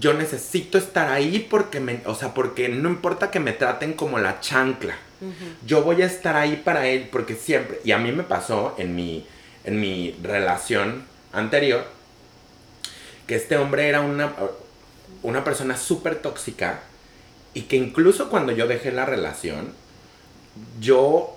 yo 0.01 0.15
necesito 0.15 0.79
estar 0.79 1.11
ahí 1.11 1.47
porque 1.51 1.81
me, 1.81 2.01
o 2.07 2.15
sea, 2.15 2.35
porque 2.35 2.69
no 2.69 2.89
importa 2.89 3.31
que 3.31 3.41
me 3.41 3.53
traten 3.53 3.93
como 3.95 4.19
la 4.19 4.41
chancla. 4.41 4.97
Yo 5.67 5.83
voy 5.83 6.03
a 6.03 6.07
estar 6.07 6.37
ahí 6.37 6.61
para 6.65 6.87
él 6.87 7.09
porque 7.11 7.35
siempre, 7.35 7.81
y 7.85 7.93
a 7.93 7.99
mí 7.99 8.13
me 8.13 8.25
pasó 8.25 8.75
en 8.79 8.95
mi, 8.95 9.27
en 9.65 9.81
mi 9.81 10.15
relación 10.23 11.05
anterior, 11.33 11.87
que 13.27 13.37
este 13.37 13.57
hombre 13.57 13.89
era 13.89 14.01
una, 14.03 14.33
una 15.23 15.45
persona 15.45 15.77
súper 15.77 16.17
tóxica 16.17 16.81
y 17.55 17.63
que 17.63 17.77
incluso 17.77 18.29
cuando 18.29 18.53
yo 18.53 18.67
dejé 18.67 18.93
la 18.93 19.07
relación, 19.07 19.73
yo, 20.81 21.37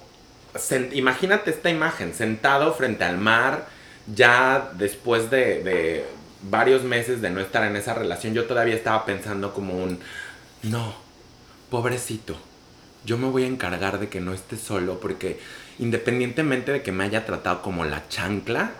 sen- 0.55 0.89
imagínate 0.93 1.51
esta 1.51 1.69
imagen, 1.69 2.13
sentado 2.13 2.73
frente 2.73 3.03
al 3.05 3.17
mar, 3.17 3.67
ya 4.13 4.71
después 4.73 5.29
de, 5.29 5.63
de 5.63 6.05
varios 6.49 6.83
meses 6.83 7.21
de 7.21 7.29
no 7.29 7.39
estar 7.39 7.63
en 7.63 7.75
esa 7.75 7.93
relación, 7.93 8.33
yo 8.33 8.45
todavía 8.45 8.75
estaba 8.75 9.05
pensando 9.05 9.53
como 9.53 9.75
un, 9.75 9.99
no, 10.63 10.95
pobrecito, 11.69 12.37
yo 13.05 13.17
me 13.17 13.29
voy 13.29 13.43
a 13.43 13.47
encargar 13.47 13.99
de 13.99 14.09
que 14.09 14.19
no 14.19 14.33
esté 14.33 14.57
solo 14.57 14.99
porque 14.99 15.39
independientemente 15.79 16.71
de 16.71 16.81
que 16.81 16.91
me 16.91 17.03
haya 17.03 17.25
tratado 17.25 17.61
como 17.61 17.85
la 17.85 18.07
chancla, 18.09 18.71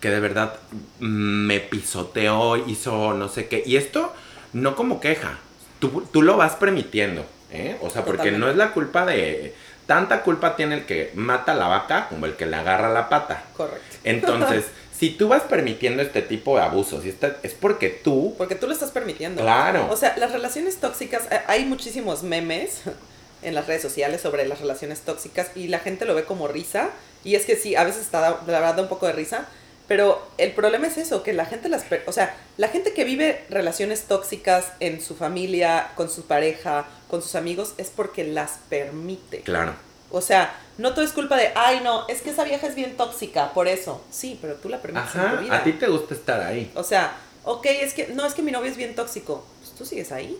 que 0.00 0.10
de 0.10 0.20
verdad 0.20 0.54
me 1.00 1.60
pisoteó, 1.60 2.56
hizo 2.56 3.14
no 3.14 3.28
sé 3.28 3.48
qué, 3.48 3.62
y 3.64 3.76
esto 3.76 4.14
no 4.52 4.76
como 4.76 5.00
queja, 5.00 5.38
tú, 5.80 6.06
tú 6.12 6.22
lo 6.22 6.36
vas 6.36 6.56
permitiendo, 6.56 7.26
¿eh? 7.50 7.76
O 7.80 7.90
sea, 7.90 8.04
porque 8.04 8.30
no 8.30 8.48
es 8.48 8.56
la 8.56 8.72
culpa 8.72 9.04
de... 9.04 9.54
Tanta 9.86 10.22
culpa 10.22 10.56
tiene 10.56 10.76
el 10.76 10.86
que 10.86 11.12
mata 11.14 11.52
a 11.52 11.56
la 11.56 11.68
vaca 11.68 12.08
como 12.08 12.24
el 12.24 12.36
que 12.36 12.46
le 12.46 12.56
agarra 12.56 12.90
la 12.90 13.10
pata. 13.10 13.44
Correcto. 13.54 13.96
Entonces, 14.02 14.64
si 15.04 15.10
tú 15.10 15.28
vas 15.28 15.42
permitiendo 15.42 16.02
este 16.02 16.22
tipo 16.22 16.56
de 16.56 16.62
abusos, 16.62 17.04
y 17.04 17.10
esta- 17.10 17.36
es 17.42 17.52
porque 17.52 17.90
tú, 17.90 18.34
Porque 18.38 18.54
tú 18.54 18.66
lo 18.66 18.72
estás 18.72 18.90
permitiendo. 18.90 19.42
claro, 19.42 19.88
O 19.90 19.96
sea, 19.96 20.16
las 20.16 20.32
relaciones 20.32 20.76
tóxicas, 20.76 21.24
eh, 21.30 21.40
hay 21.46 21.64
muchísimos 21.66 22.22
memes 22.22 22.80
en 23.42 23.54
las 23.54 23.66
redes 23.66 23.82
sociales 23.82 24.22
sobre 24.22 24.46
las 24.48 24.60
relaciones 24.60 25.00
tóxicas 25.02 25.48
y 25.54 25.68
la 25.68 25.78
gente 25.78 26.06
lo 26.06 26.14
ve 26.14 26.24
como 26.24 26.48
risa. 26.48 26.90
Y 27.22 27.34
es 27.34 27.44
que 27.44 27.56
sí, 27.56 27.76
a 27.76 27.84
veces 27.84 28.00
está, 28.02 28.20
la 28.20 28.30
verdad, 28.46 28.74
da 28.76 28.82
un 28.82 28.88
poco 28.88 29.06
de 29.06 29.12
risa. 29.12 29.46
Pero 29.86 30.26
el 30.38 30.52
problema 30.52 30.86
es 30.86 30.96
eso, 30.96 31.22
que 31.22 31.34
la 31.34 31.44
gente 31.44 31.68
las... 31.68 31.84
O 32.06 32.12
sea, 32.12 32.34
la 32.56 32.68
gente 32.68 32.94
que 32.94 33.04
vive 33.04 33.44
relaciones 33.50 34.04
tóxicas 34.04 34.72
en 34.80 35.02
su 35.02 35.14
familia, 35.14 35.90
con 35.94 36.08
su 36.08 36.22
pareja, 36.24 36.86
con 37.10 37.20
sus 37.20 37.34
amigos, 37.34 37.74
es 37.76 37.90
porque 37.90 38.24
las 38.24 38.52
permite. 38.70 39.40
claro. 39.42 39.74
O 40.10 40.20
sea, 40.20 40.54
no 40.78 40.92
todo 40.92 41.04
es 41.04 41.12
culpa 41.12 41.36
de, 41.36 41.50
ay, 41.54 41.80
no, 41.82 42.06
es 42.08 42.20
que 42.20 42.30
esa 42.30 42.44
vieja 42.44 42.66
es 42.66 42.74
bien 42.74 42.96
tóxica, 42.96 43.52
por 43.52 43.68
eso. 43.68 44.02
Sí, 44.10 44.38
pero 44.40 44.54
tú 44.54 44.68
la 44.68 44.80
permites 44.80 45.14
en 45.14 45.20
tu 45.20 45.26
Ajá, 45.26 45.36
vida. 45.36 45.56
a 45.56 45.64
ti 45.64 45.72
te 45.72 45.88
gusta 45.88 46.14
estar 46.14 46.40
ahí. 46.40 46.70
O 46.74 46.82
sea, 46.82 47.16
ok, 47.44 47.66
es 47.66 47.94
que, 47.94 48.08
no, 48.08 48.26
es 48.26 48.34
que 48.34 48.42
mi 48.42 48.52
novio 48.52 48.70
es 48.70 48.76
bien 48.76 48.94
tóxico. 48.94 49.44
Pues 49.60 49.72
tú 49.72 49.84
sigues 49.84 50.12
ahí. 50.12 50.38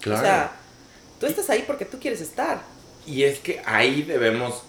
Claro. 0.00 0.20
O 0.20 0.24
sea, 0.24 0.52
tú 1.20 1.26
estás 1.26 1.50
ahí 1.50 1.64
porque 1.66 1.84
tú 1.84 1.98
quieres 1.98 2.20
estar. 2.20 2.60
Y 3.06 3.24
es 3.24 3.38
que 3.38 3.62
ahí 3.64 4.02
debemos 4.02 4.62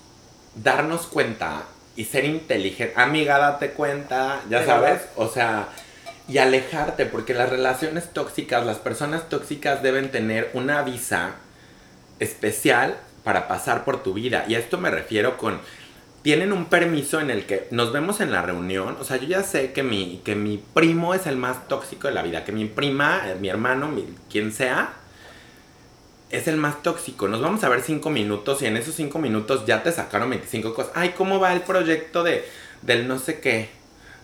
darnos 0.56 1.08
cuenta 1.08 1.64
y 1.96 2.06
ser 2.06 2.26
inteligente. 2.26 2.94
Amiga, 2.96 3.38
date 3.38 3.72
cuenta, 3.72 4.42
ya 4.50 4.66
sabes. 4.66 5.02
O 5.16 5.28
sea, 5.28 5.70
y 6.28 6.38
alejarte, 6.38 7.06
porque 7.06 7.34
las 7.34 7.50
relaciones 7.50 8.14
tóxicas, 8.14 8.66
las 8.66 8.78
personas 8.78 9.28
tóxicas 9.30 9.82
deben 9.82 10.12
tener 10.12 10.52
una 10.54 10.84
visa 10.84 11.36
especial 12.20 12.98
para 13.24 13.48
pasar 13.48 13.84
por 13.86 14.04
tu 14.04 14.14
vida. 14.14 14.46
Y 14.48 14.56
a 14.56 14.60
esto 14.60 14.78
me 14.78 14.92
refiero 14.92 15.38
con... 15.38 15.60
Tienen 16.22 16.52
un 16.52 16.66
permiso 16.66 17.22
en 17.22 17.30
el 17.30 17.46
que 17.46 17.68
nos 17.72 17.94
vemos 17.94 18.20
en 18.20 18.32
la 18.32 18.42
reunión. 18.42 18.98
O 19.00 19.06
sea, 19.06 19.16
yo 19.18 19.28
ya 19.28 19.42
sé 19.42 19.72
que 19.72 19.84
mi, 19.84 20.22
que 20.26 20.36
mi 20.36 20.62
primo 20.74 21.14
es 21.14 21.26
el 21.28 21.38
más 21.38 21.68
tóxico 21.70 22.10
de 22.10 22.14
la 22.14 22.24
vida. 22.24 22.44
Que 22.44 22.52
mi 22.52 22.66
prima, 22.66 23.22
eh, 23.26 23.36
mi 23.40 23.48
hermano, 23.48 23.88
mi- 23.88 24.06
quien 24.30 24.52
sea, 24.52 24.96
es 26.30 26.48
el 26.48 26.58
más 26.58 26.84
tóxico. 26.84 27.28
Nos 27.28 27.42
vamos 27.42 27.64
a 27.64 27.70
ver 27.70 27.82
cinco 27.82 28.10
minutos 28.10 28.62
y 28.62 28.66
en 28.66 28.78
esos 28.78 28.96
cinco 28.96 29.18
minutos 29.20 29.66
ya 29.66 29.82
te 29.82 29.92
sacaron 29.92 30.30
25 30.30 30.74
cosas. 30.74 30.92
Ay, 30.96 31.14
¿cómo 31.18 31.40
va 31.40 31.54
el 31.54 31.62
proyecto 31.62 32.24
de, 32.24 32.46
del 32.82 33.08
no 33.08 33.18
sé 33.18 33.40
qué? 33.40 33.70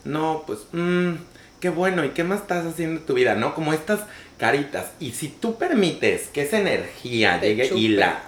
No, 0.03 0.43
pues, 0.45 0.59
mmm, 0.73 1.13
qué 1.59 1.69
bueno. 1.69 2.03
¿Y 2.05 2.09
qué 2.09 2.23
más 2.23 2.41
estás 2.41 2.65
haciendo 2.65 2.99
en 2.99 3.05
tu 3.07 3.13
vida? 3.15 3.35
¿No? 3.35 3.55
Como 3.55 3.73
estas 3.73 4.01
caritas. 4.37 4.91
Y 4.99 5.11
si 5.13 5.29
tú 5.29 5.57
permites 5.57 6.27
que 6.27 6.43
esa 6.43 6.59
energía 6.59 7.39
Te 7.39 7.55
llegue 7.55 7.75
y 7.75 7.87
la... 7.87 8.21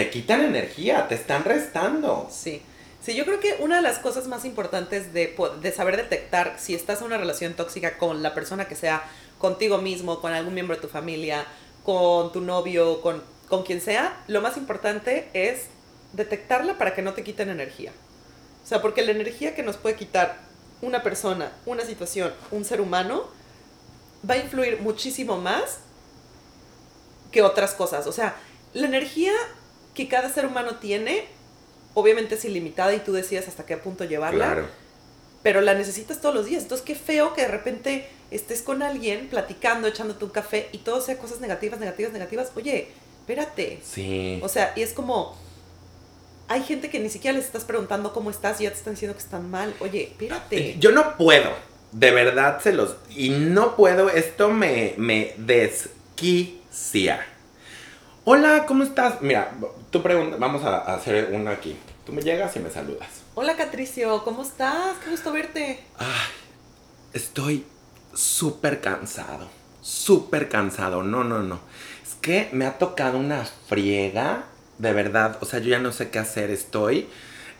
Te 0.00 0.08
quitan 0.08 0.40
energía, 0.40 1.08
te 1.08 1.14
están 1.14 1.44
restando. 1.44 2.26
Sí. 2.32 2.62
Sí, 3.02 3.14
yo 3.14 3.26
creo 3.26 3.38
que 3.38 3.56
una 3.58 3.76
de 3.76 3.82
las 3.82 3.98
cosas 3.98 4.28
más 4.28 4.46
importantes 4.46 5.12
de, 5.12 5.36
saber 5.76 5.98
detectar 5.98 6.54
si 6.58 6.74
estás 6.74 7.00
en 7.00 7.08
una 7.08 7.18
relación 7.18 7.52
tóxica 7.52 7.98
con 7.98 8.22
la 8.22 8.32
persona 8.32 8.66
que 8.66 8.76
sea, 8.76 9.04
contigo 9.36 9.76
mismo, 9.76 10.22
con 10.22 10.32
algún 10.32 10.54
miembro 10.54 10.74
de 10.74 10.80
tu 10.80 10.88
familia, 10.88 11.44
con 11.84 12.32
tu 12.32 12.40
novio, 12.40 13.02
con, 13.02 13.22
con 13.46 13.62
quien 13.62 13.82
sea, 13.82 14.24
lo 14.26 14.40
más 14.40 14.56
importante 14.56 15.28
es 15.34 15.66
detectarla 16.14 16.78
para 16.78 16.94
que 16.94 17.02
no 17.02 17.12
te 17.12 17.22
quiten 17.22 17.50
energía. 17.50 17.92
O 18.64 18.66
sea, 18.66 18.80
porque 18.80 19.02
la 19.02 19.10
energía 19.10 19.54
que 19.54 19.62
nos 19.62 19.76
puede 19.76 19.96
quitar 19.96 20.38
una 20.80 21.02
persona, 21.02 21.52
una 21.66 21.84
situación, 21.84 22.32
un 22.52 22.64
ser 22.64 22.80
humano, 22.80 23.24
va 24.26 24.32
a 24.32 24.38
influir 24.38 24.80
muchísimo 24.80 25.36
más 25.36 25.80
que 27.30 27.42
otras 27.42 27.74
cosas. 27.74 28.06
O 28.06 28.12
sea, 28.12 28.36
la 28.72 28.86
energía 28.86 29.34
que 29.94 30.08
cada 30.08 30.32
ser 30.32 30.46
humano 30.46 30.76
tiene, 30.76 31.24
obviamente 31.94 32.36
es 32.36 32.44
ilimitada 32.44 32.94
y 32.94 33.00
tú 33.00 33.12
decides 33.12 33.48
hasta 33.48 33.66
qué 33.66 33.76
punto 33.76 34.04
llevarla. 34.04 34.46
Claro. 34.46 34.68
pero 35.42 35.60
la 35.62 35.74
necesitas 35.74 36.20
todos 36.20 36.34
los 36.34 36.46
días. 36.46 36.62
Entonces, 36.64 36.84
qué 36.84 36.94
feo 36.94 37.32
que 37.32 37.42
de 37.42 37.48
repente 37.48 38.06
estés 38.30 38.62
con 38.62 38.82
alguien 38.82 39.28
platicando, 39.28 39.88
echándote 39.88 40.24
un 40.24 40.30
café 40.30 40.68
y 40.72 40.78
todo 40.78 41.00
sea 41.00 41.16
cosas 41.18 41.40
negativas, 41.40 41.80
negativas, 41.80 42.12
negativas. 42.12 42.52
Oye, 42.54 42.88
espérate. 43.20 43.80
Sí. 43.82 44.38
O 44.42 44.48
sea, 44.48 44.72
y 44.76 44.82
es 44.82 44.92
como, 44.92 45.36
hay 46.48 46.62
gente 46.62 46.90
que 46.90 46.98
ni 47.00 47.08
siquiera 47.08 47.36
les 47.36 47.46
estás 47.46 47.64
preguntando 47.64 48.12
cómo 48.12 48.30
estás 48.30 48.60
y 48.60 48.64
ya 48.64 48.70
te 48.70 48.76
están 48.76 48.94
diciendo 48.94 49.16
que 49.16 49.22
están 49.22 49.50
mal. 49.50 49.74
Oye, 49.80 50.08
espérate. 50.10 50.76
Yo 50.78 50.92
no 50.92 51.16
puedo, 51.16 51.50
de 51.92 52.10
verdad 52.10 52.60
se 52.60 52.72
los... 52.72 52.96
Y 53.08 53.30
no 53.30 53.76
puedo, 53.76 54.10
esto 54.10 54.50
me, 54.50 54.94
me 54.98 55.34
desquicia. 55.38 57.24
Hola, 58.24 58.66
¿cómo 58.66 58.84
estás? 58.84 59.22
Mira, 59.22 59.52
tú 59.90 60.02
pregunta, 60.02 60.36
vamos 60.38 60.64
a 60.64 60.78
hacer 60.94 61.30
una 61.32 61.52
aquí. 61.52 61.76
Tú 62.06 62.12
me 62.12 62.22
llegas 62.22 62.56
y 62.56 62.60
me 62.60 62.70
saludas. 62.70 63.08
Hola, 63.34 63.56
Catricio, 63.56 64.22
¿cómo 64.24 64.42
estás? 64.42 64.96
Qué 65.04 65.10
gusto 65.10 65.32
verte. 65.32 65.80
Ay, 65.98 66.06
estoy 67.12 67.64
súper 68.14 68.80
cansado. 68.80 69.48
Súper 69.82 70.48
cansado. 70.48 71.02
No, 71.02 71.24
no, 71.24 71.40
no. 71.40 71.60
Es 72.02 72.14
que 72.20 72.48
me 72.52 72.66
ha 72.66 72.78
tocado 72.78 73.18
una 73.18 73.44
friega. 73.68 74.44
De 74.78 74.92
verdad. 74.92 75.38
O 75.40 75.44
sea, 75.44 75.60
yo 75.60 75.70
ya 75.70 75.78
no 75.78 75.92
sé 75.92 76.10
qué 76.10 76.18
hacer. 76.18 76.50
Estoy. 76.50 77.08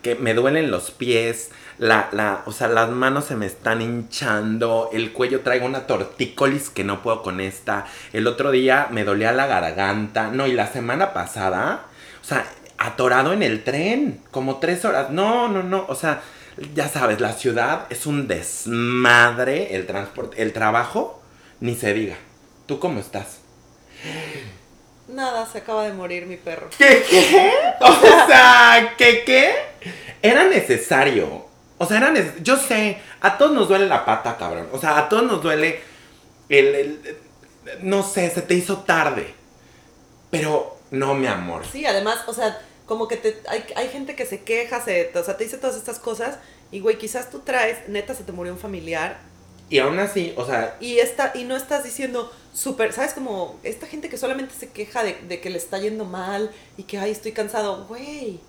Que 0.03 0.15
me 0.15 0.35
duelen 0.35 0.71
los 0.71 0.91
pies. 0.91 1.51
La, 1.79 2.09
la, 2.13 2.43
o 2.47 2.53
sea, 2.53 2.69
las 2.69 2.91
manos 2.91 3.27
se 3.27 3.37
me 3.37 3.47
están 3.47 3.83
hinchando. 3.83 4.91
El 4.93 5.13
cuello 5.13 5.41
traigo 5.41 5.67
una 5.67 5.87
tortícolis 5.87 6.71
que 6.71 6.85
no 6.85 7.03
puedo 7.03 7.23
con 7.23 7.41
esta. 7.41 7.87
El 8.13 8.27
otro 8.27 8.51
día 8.51 8.89
me 8.91 9.05
dolía 9.05 9.33
la 9.33 9.47
garganta. 9.47 10.29
No, 10.29 10.47
y 10.47 10.53
la 10.53 10.67
semana 10.67 11.13
pasada. 11.13 11.87
O 12.21 12.25
sea, 12.25 12.47
atorado 12.79 13.33
en 13.33 13.43
el 13.43 13.65
tren. 13.65 14.23
Como 14.31 14.59
tres 14.59 14.85
horas. 14.85 15.11
No, 15.11 15.49
no, 15.49 15.63
no. 15.63 15.87
O 15.89 15.95
sea 15.95 16.23
ya 16.75 16.89
sabes, 16.89 17.21
la 17.21 17.33
ciudad 17.33 17.87
es 17.91 18.07
un 18.07 18.29
desmadre, 18.29 19.75
el 19.75 19.87
transporte, 19.87 20.43
el 20.43 20.53
trabajo, 20.53 21.23
ni 21.61 21.75
se 21.75 21.95
diga. 21.95 22.17
¿Tú 22.67 22.79
cómo 22.79 23.01
estás? 23.01 23.39
Nada, 25.09 25.47
se 25.47 25.59
acaba 25.59 25.85
de 25.85 25.93
morir 25.93 26.27
mi 26.27 26.37
perro. 26.37 26.69
¿Qué 26.77 27.05
qué? 27.09 27.53
O 27.81 28.27
sea, 28.27 28.95
¿qué 28.97 29.25
qué? 29.25 29.53
Era 30.23 30.45
necesario. 30.45 31.47
O 31.79 31.87
sea, 31.87 31.99
era 31.99 32.11
necesario. 32.11 32.43
Yo 32.43 32.57
sé, 32.57 32.99
a 33.21 33.37
todos 33.39 33.53
nos 33.53 33.69
duele 33.69 33.87
la 33.87 34.05
pata, 34.05 34.37
cabrón. 34.37 34.69
O 34.73 34.79
sea, 34.79 34.99
a 34.99 35.09
todos 35.09 35.25
nos 35.25 35.43
duele 35.43 35.81
el, 36.49 36.75
el 36.75 37.17
no 37.83 38.03
sé, 38.03 38.31
se 38.31 38.43
te 38.43 38.55
hizo 38.55 38.79
tarde. 38.79 39.35
Pero 40.31 40.79
no, 40.91 41.15
mi 41.15 41.27
amor. 41.27 41.65
Sí, 41.71 41.87
además, 41.87 42.21
o 42.27 42.35
sea, 42.35 42.61
como 42.87 43.07
que 43.07 43.17
te, 43.17 43.41
hay, 43.49 43.65
hay 43.77 43.89
gente 43.89 44.17
que 44.17 44.27
se 44.27 44.43
queja, 44.43 44.81
se, 44.81 45.13
o 45.15 45.25
sea, 45.25 45.37
te 45.37 45.45
dice 45.45 45.59
todas 45.59 45.77
estas 45.77 45.99
cosas 45.99 46.39
y, 46.73 46.81
güey, 46.81 46.99
quizás 46.99 47.31
tú 47.31 47.41
traes, 47.41 47.89
neta, 47.89 48.15
se 48.15 48.25
te 48.25 48.33
murió 48.33 48.53
un 48.53 48.59
familiar. 48.59 49.19
Y 49.69 49.79
aún 49.79 50.01
así, 50.01 50.35
o 50.37 50.45
sea... 50.45 50.77
Y, 50.81 50.99
esta, 50.99 51.31
y 51.35 51.45
no 51.45 51.57
estás 51.57 51.85
diciendo 51.85 52.33
súper, 52.53 52.93
¿sabes? 52.93 53.13
Como 53.15 53.59
esta 53.63 53.87
gente 53.87 54.09
que 54.09 54.19
solamente 54.19 54.55
se 54.55 54.71
queja 54.71 55.05
de, 55.05 55.15
de, 55.29 55.41
que 55.41 55.51
le 55.51 55.59
está 55.59 55.79
yendo 55.79 56.05
mal 56.05 56.51
y 56.77 56.83
que, 56.83 56.99
ay, 56.99 57.13
estoy 57.13 57.31
cansado, 57.31 57.87
güey. 57.87 58.41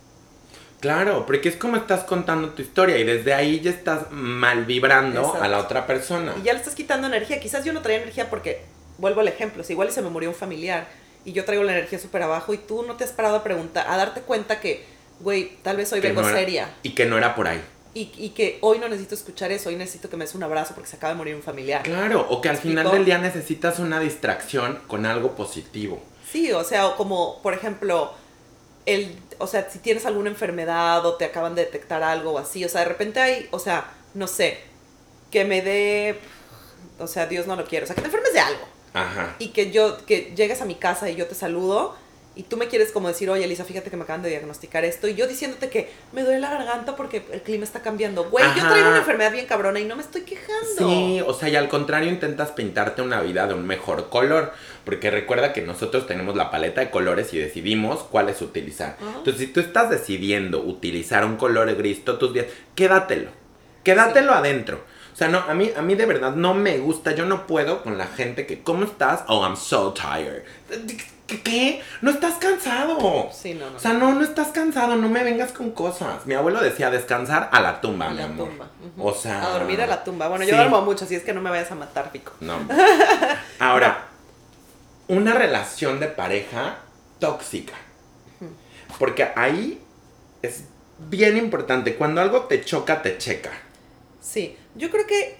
Claro, 0.79 1.27
porque 1.27 1.49
es 1.49 1.55
como 1.55 1.77
estás 1.77 2.03
contando 2.05 2.49
tu 2.49 2.63
historia 2.63 2.97
y 2.97 3.03
desde 3.03 3.35
ahí 3.35 3.59
ya 3.59 3.69
estás 3.69 4.09
mal 4.09 4.65
vibrando 4.65 5.19
Exacto. 5.19 5.43
a 5.43 5.47
la 5.47 5.59
otra 5.59 5.85
persona. 5.85 6.33
Y 6.41 6.41
ya 6.41 6.53
le 6.53 6.59
estás 6.59 6.73
quitando 6.73 7.05
energía. 7.05 7.39
Quizás 7.39 7.63
yo 7.63 7.71
no 7.71 7.83
traía 7.83 7.99
energía 7.99 8.31
porque, 8.31 8.65
vuelvo 8.97 9.21
al 9.21 9.27
ejemplo, 9.27 9.63
si 9.63 9.73
igual 9.73 9.91
se 9.91 10.01
me 10.01 10.09
murió 10.09 10.29
un 10.29 10.35
familiar 10.35 10.87
y 11.25 11.33
yo 11.33 11.45
traigo 11.45 11.63
la 11.63 11.73
energía 11.73 11.99
súper 11.99 12.23
abajo 12.23 12.53
y 12.53 12.57
tú 12.57 12.83
no 12.83 12.95
te 12.95 13.03
has 13.03 13.11
parado 13.11 13.37
a 13.37 13.43
preguntar, 13.43 13.87
a 13.87 13.97
darte 13.97 14.21
cuenta 14.21 14.59
que, 14.59 14.85
güey, 15.19 15.57
tal 15.61 15.77
vez 15.77 15.91
hoy 15.93 16.01
que 16.01 16.07
vengo 16.07 16.21
no 16.21 16.29
era, 16.29 16.37
seria. 16.37 16.73
Y 16.83 16.95
que 16.95 17.05
no 17.05 17.17
era 17.17 17.35
por 17.35 17.47
ahí. 17.47 17.61
Y, 17.93 18.11
y, 18.17 18.29
que 18.29 18.57
hoy 18.61 18.79
no 18.79 18.87
necesito 18.87 19.15
escuchar 19.15 19.51
eso, 19.51 19.67
hoy 19.67 19.75
necesito 19.75 20.09
que 20.09 20.15
me 20.15 20.23
des 20.23 20.33
un 20.33 20.43
abrazo 20.43 20.73
porque 20.73 20.89
se 20.89 20.95
acaba 20.95 21.11
de 21.11 21.17
morir 21.17 21.35
un 21.35 21.43
familiar. 21.43 21.83
Claro, 21.83 22.25
o 22.29 22.39
que 22.39 22.47
al 22.47 22.57
final 22.57 22.89
del 22.89 23.03
día 23.03 23.17
necesitas 23.17 23.79
una 23.79 23.99
distracción 23.99 24.79
con 24.87 25.05
algo 25.05 25.35
positivo. 25.35 26.01
Sí, 26.31 26.53
o 26.53 26.63
sea, 26.63 26.95
como, 26.95 27.41
por 27.41 27.53
ejemplo, 27.53 28.13
el, 28.85 29.17
o 29.39 29.47
sea, 29.47 29.69
si 29.69 29.79
tienes 29.79 30.05
alguna 30.05 30.29
enfermedad 30.29 31.05
o 31.05 31.15
te 31.15 31.25
acaban 31.25 31.53
de 31.53 31.65
detectar 31.65 32.01
algo 32.01 32.31
o 32.31 32.37
así, 32.37 32.63
o 32.63 32.69
sea, 32.69 32.81
de 32.81 32.87
repente 32.87 33.19
hay, 33.19 33.49
o 33.51 33.59
sea, 33.59 33.91
no 34.13 34.27
sé, 34.27 34.59
que 35.29 35.43
me 35.43 35.61
dé, 35.61 36.17
o 36.97 37.07
sea, 37.07 37.25
Dios 37.25 37.45
no 37.45 37.57
lo 37.57 37.65
quiere, 37.65 37.83
o 37.83 37.87
sea, 37.87 37.95
que 37.95 38.01
te 38.01 38.07
enfermes 38.07 38.33
de 38.33 38.39
algo. 38.39 38.70
Ajá. 38.93 39.35
Y 39.39 39.49
que 39.49 39.71
yo, 39.71 39.97
que 40.05 40.33
llegues 40.35 40.61
a 40.61 40.65
mi 40.65 40.75
casa 40.75 41.09
y 41.09 41.15
yo 41.15 41.27
te 41.27 41.35
saludo 41.35 41.95
y 42.33 42.43
tú 42.43 42.55
me 42.55 42.67
quieres 42.67 42.93
como 42.93 43.09
decir, 43.09 43.29
oye 43.29 43.43
Elisa, 43.43 43.65
fíjate 43.65 43.89
que 43.89 43.97
me 43.97 44.03
acaban 44.03 44.21
de 44.21 44.29
diagnosticar 44.29 44.85
esto 44.85 45.09
y 45.09 45.15
yo 45.15 45.27
diciéndote 45.27 45.69
que 45.69 45.89
me 46.13 46.23
duele 46.23 46.39
la 46.39 46.49
garganta 46.49 46.95
porque 46.95 47.23
el 47.31 47.41
clima 47.41 47.65
está 47.65 47.81
cambiando. 47.81 48.29
Güey, 48.29 48.45
yo 48.55 48.67
traigo 48.67 48.87
una 48.87 48.99
enfermedad 48.99 49.33
bien 49.33 49.45
cabrona 49.47 49.81
y 49.81 49.85
no 49.85 49.97
me 49.97 50.01
estoy 50.01 50.21
quejando. 50.21 50.77
Sí, 50.77 51.21
o 51.25 51.33
sea, 51.33 51.49
y 51.49 51.57
al 51.57 51.67
contrario 51.67 52.09
intentas 52.09 52.51
pintarte 52.51 53.01
una 53.01 53.21
vida 53.21 53.47
de 53.47 53.53
un 53.53 53.67
mejor 53.67 54.09
color, 54.09 54.53
porque 54.85 55.11
recuerda 55.11 55.51
que 55.51 55.61
nosotros 55.61 56.07
tenemos 56.07 56.37
la 56.37 56.49
paleta 56.51 56.79
de 56.79 56.89
colores 56.89 57.33
y 57.33 57.37
decidimos 57.37 58.03
cuáles 58.03 58.41
utilizar. 58.41 58.95
Entonces, 59.01 59.37
si 59.37 59.47
tú 59.47 59.59
estás 59.59 59.89
decidiendo 59.89 60.61
utilizar 60.61 61.25
un 61.25 61.35
color 61.35 61.75
gris 61.75 62.05
todos 62.05 62.19
tus 62.19 62.33
días, 62.33 62.45
quédatelo. 62.75 63.29
Quédatelo 63.83 64.31
sí. 64.31 64.37
adentro. 64.37 64.83
O 65.13 65.15
sea, 65.15 65.27
no, 65.27 65.39
a 65.39 65.53
mí, 65.53 65.71
a 65.75 65.81
mí 65.81 65.95
de 65.95 66.05
verdad 66.05 66.33
no 66.35 66.53
me 66.53 66.77
gusta, 66.79 67.13
yo 67.13 67.25
no 67.25 67.45
puedo 67.47 67.83
con 67.83 67.97
la 67.97 68.07
gente 68.07 68.45
que, 68.45 68.61
¿cómo 68.63 68.85
estás? 68.85 69.23
Oh, 69.27 69.43
I'm 69.43 69.55
so 69.57 69.93
tired. 69.93 70.43
¿Qué? 71.27 71.41
qué? 71.41 71.81
No 72.01 72.11
estás 72.11 72.35
cansado. 72.35 73.29
Sí, 73.31 73.53
no, 73.53 73.69
no. 73.69 73.77
O 73.77 73.79
sea, 73.79 73.93
no, 73.93 74.13
no 74.13 74.23
estás 74.23 74.49
cansado, 74.49 74.95
no 74.95 75.07
me 75.09 75.23
vengas 75.23 75.51
con 75.51 75.71
cosas. 75.71 76.25
Mi 76.25 76.33
abuelo 76.33 76.61
decía 76.61 76.89
descansar 76.89 77.49
a 77.51 77.61
la 77.61 77.79
tumba, 77.81 78.07
a 78.07 78.09
mi 78.11 78.17
la 78.17 78.25
amor. 78.25 78.49
tumba. 78.49 78.65
Uh 78.81 79.01
-huh. 79.01 79.11
O 79.11 79.13
sea. 79.15 79.45
A 79.45 79.49
dormir 79.51 79.81
a 79.81 79.87
la 79.87 80.03
tumba. 80.03 80.27
Bueno, 80.27 80.45
yo 80.45 80.55
duermo 80.55 80.81
mucho, 80.81 81.05
así 81.05 81.15
es 81.15 81.23
que 81.23 81.33
no 81.33 81.41
me 81.41 81.49
vayas 81.49 81.71
a 81.71 81.75
matar, 81.75 82.11
Pico. 82.11 82.33
No. 82.39 82.57
Ahora, 83.59 84.07
una 85.07 85.33
relación 85.33 85.99
de 85.99 86.07
pareja 86.07 86.77
tóxica. 87.19 87.73
Porque 88.99 89.29
ahí 89.35 89.81
es 90.41 90.65
bien 90.99 91.37
importante. 91.37 91.95
Cuando 91.95 92.21
algo 92.21 92.41
te 92.41 92.63
choca, 92.63 93.01
te 93.01 93.17
checa. 93.17 93.51
Sí, 94.21 94.57
yo 94.75 94.89
creo 94.89 95.07
que 95.07 95.37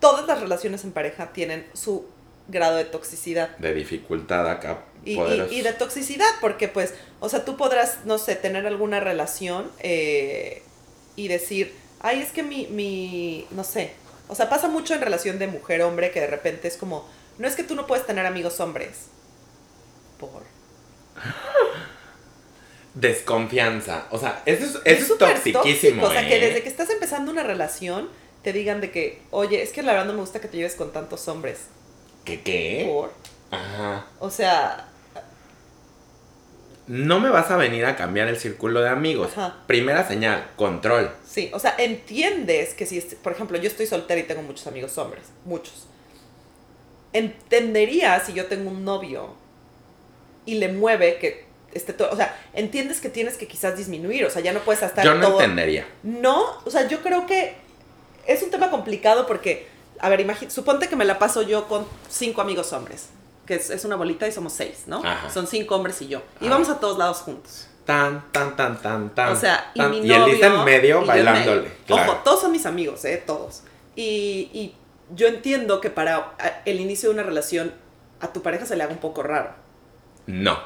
todas 0.00 0.26
las 0.26 0.40
relaciones 0.40 0.84
en 0.84 0.92
pareja 0.92 1.32
tienen 1.32 1.66
su 1.72 2.06
grado 2.48 2.76
de 2.76 2.84
toxicidad. 2.84 3.56
De 3.58 3.74
dificultad 3.74 4.48
acá. 4.48 4.84
Y, 5.04 5.18
y, 5.18 5.48
y, 5.50 5.62
de 5.62 5.72
toxicidad, 5.72 6.26
porque 6.40 6.66
pues, 6.68 6.94
o 7.20 7.28
sea, 7.28 7.44
tú 7.44 7.56
podrás, 7.56 8.04
no 8.04 8.18
sé, 8.18 8.34
tener 8.34 8.66
alguna 8.66 8.98
relación 8.98 9.70
eh, 9.78 10.62
y 11.14 11.28
decir, 11.28 11.72
ay, 12.00 12.20
es 12.20 12.32
que 12.32 12.42
mi, 12.42 12.66
mi, 12.66 13.46
no 13.52 13.62
sé, 13.62 13.92
o 14.28 14.34
sea, 14.34 14.48
pasa 14.48 14.68
mucho 14.68 14.94
en 14.94 15.00
relación 15.00 15.38
de 15.38 15.46
mujer-hombre 15.46 16.10
que 16.10 16.20
de 16.20 16.26
repente 16.26 16.66
es 16.66 16.76
como, 16.76 17.08
no 17.38 17.46
es 17.46 17.54
que 17.54 17.62
tú 17.62 17.74
no 17.76 17.86
puedes 17.86 18.06
tener 18.06 18.26
amigos 18.26 18.58
hombres. 18.60 19.06
Por. 20.18 20.42
Desconfianza. 22.94 24.06
O 24.10 24.18
sea, 24.18 24.42
eso 24.46 24.64
es, 24.64 24.80
eso 24.84 25.12
es, 25.12 25.18
toxiquísimo. 25.18 26.02
Tóxico. 26.02 26.06
O 26.06 26.10
sea, 26.10 26.22
¿eh? 26.22 26.28
que 26.28 26.40
desde 26.40 26.62
que 26.62 26.68
estás 26.68 26.90
empezando 26.90 27.30
una 27.30 27.42
relación, 27.42 28.08
te 28.46 28.52
digan 28.52 28.80
de 28.80 28.92
que, 28.92 29.20
oye, 29.32 29.60
es 29.60 29.72
que 29.72 29.82
la 29.82 29.90
verdad 29.90 30.06
no 30.06 30.12
me 30.12 30.20
gusta 30.20 30.40
que 30.40 30.46
te 30.46 30.56
lleves 30.56 30.76
con 30.76 30.92
tantos 30.92 31.26
hombres. 31.26 31.62
¿Qué 32.24 32.42
qué? 32.42 32.84
Por. 32.86 33.12
Ajá. 33.50 34.06
O 34.20 34.30
sea. 34.30 34.86
No 36.86 37.18
me 37.18 37.28
vas 37.28 37.50
a 37.50 37.56
venir 37.56 37.84
a 37.86 37.96
cambiar 37.96 38.28
el 38.28 38.36
círculo 38.36 38.82
de 38.82 38.88
amigos. 38.88 39.32
Ajá. 39.32 39.56
Primera 39.66 40.06
señal, 40.06 40.46
control. 40.54 41.10
Sí, 41.28 41.50
o 41.52 41.58
sea, 41.58 41.74
entiendes 41.76 42.74
que 42.74 42.86
si, 42.86 43.00
por 43.00 43.32
ejemplo, 43.32 43.58
yo 43.58 43.66
estoy 43.66 43.88
soltera 43.88 44.20
y 44.20 44.22
tengo 44.22 44.42
muchos 44.42 44.68
amigos 44.68 44.96
hombres, 44.96 45.24
muchos. 45.44 45.88
Entendería 47.12 48.20
si 48.20 48.32
yo 48.32 48.46
tengo 48.46 48.70
un 48.70 48.84
novio 48.84 49.34
y 50.44 50.54
le 50.58 50.68
mueve 50.68 51.18
que 51.18 51.46
este 51.72 51.92
todo, 51.92 52.12
o 52.12 52.16
sea, 52.16 52.40
entiendes 52.54 53.00
que 53.00 53.08
tienes 53.08 53.36
que 53.38 53.48
quizás 53.48 53.76
disminuir, 53.76 54.24
o 54.24 54.30
sea, 54.30 54.40
ya 54.40 54.52
no 54.52 54.60
puedes 54.60 54.84
estar 54.84 55.04
Yo 55.04 55.16
no 55.16 55.26
todo... 55.26 55.40
entendería. 55.40 55.84
No, 56.04 56.60
o 56.64 56.70
sea, 56.70 56.86
yo 56.86 57.02
creo 57.02 57.26
que 57.26 57.65
es 58.26 58.42
un 58.42 58.50
tema 58.50 58.70
complicado 58.70 59.26
porque, 59.26 59.68
a 60.00 60.08
ver, 60.08 60.20
imagínate, 60.20 60.54
suponte 60.54 60.88
que 60.88 60.96
me 60.96 61.04
la 61.04 61.18
paso 61.18 61.42
yo 61.42 61.68
con 61.68 61.86
cinco 62.08 62.40
amigos 62.40 62.72
hombres, 62.72 63.08
que 63.46 63.54
es, 63.54 63.70
es 63.70 63.84
una 63.84 63.96
bolita 63.96 64.26
y 64.26 64.32
somos 64.32 64.52
seis, 64.52 64.84
¿no? 64.86 65.02
Ajá. 65.04 65.30
Son 65.30 65.46
cinco 65.46 65.76
hombres 65.76 66.00
y 66.02 66.08
yo. 66.08 66.22
Y 66.40 66.46
Ajá. 66.46 66.54
vamos 66.54 66.68
a 66.68 66.80
todos 66.80 66.98
lados 66.98 67.18
juntos. 67.18 67.68
Tan, 67.84 68.32
tan, 68.32 68.56
tan, 68.56 68.82
tan, 68.82 69.14
tan. 69.14 69.32
O 69.32 69.36
sea, 69.36 69.70
y 69.74 69.82
mi 69.82 69.98
y 69.98 70.12
él 70.12 70.28
está 70.28 70.48
en 70.48 70.64
medio 70.64 71.00
en 71.02 71.06
bailándole. 71.06 71.60
medio. 71.62 71.74
Claro. 71.86 72.12
Ojo, 72.12 72.20
todos 72.24 72.40
son 72.40 72.50
mis 72.52 72.66
amigos, 72.66 73.04
¿eh? 73.04 73.22
Todos. 73.24 73.62
Y, 73.94 74.50
y 74.52 74.74
yo 75.14 75.28
entiendo 75.28 75.80
que 75.80 75.88
para 75.90 76.34
el 76.64 76.80
inicio 76.80 77.08
de 77.10 77.14
una 77.14 77.22
relación 77.22 77.72
a 78.20 78.32
tu 78.32 78.42
pareja 78.42 78.66
se 78.66 78.74
le 78.74 78.82
haga 78.82 78.92
un 78.92 78.98
poco 78.98 79.22
raro. 79.22 79.50
No. 80.26 80.58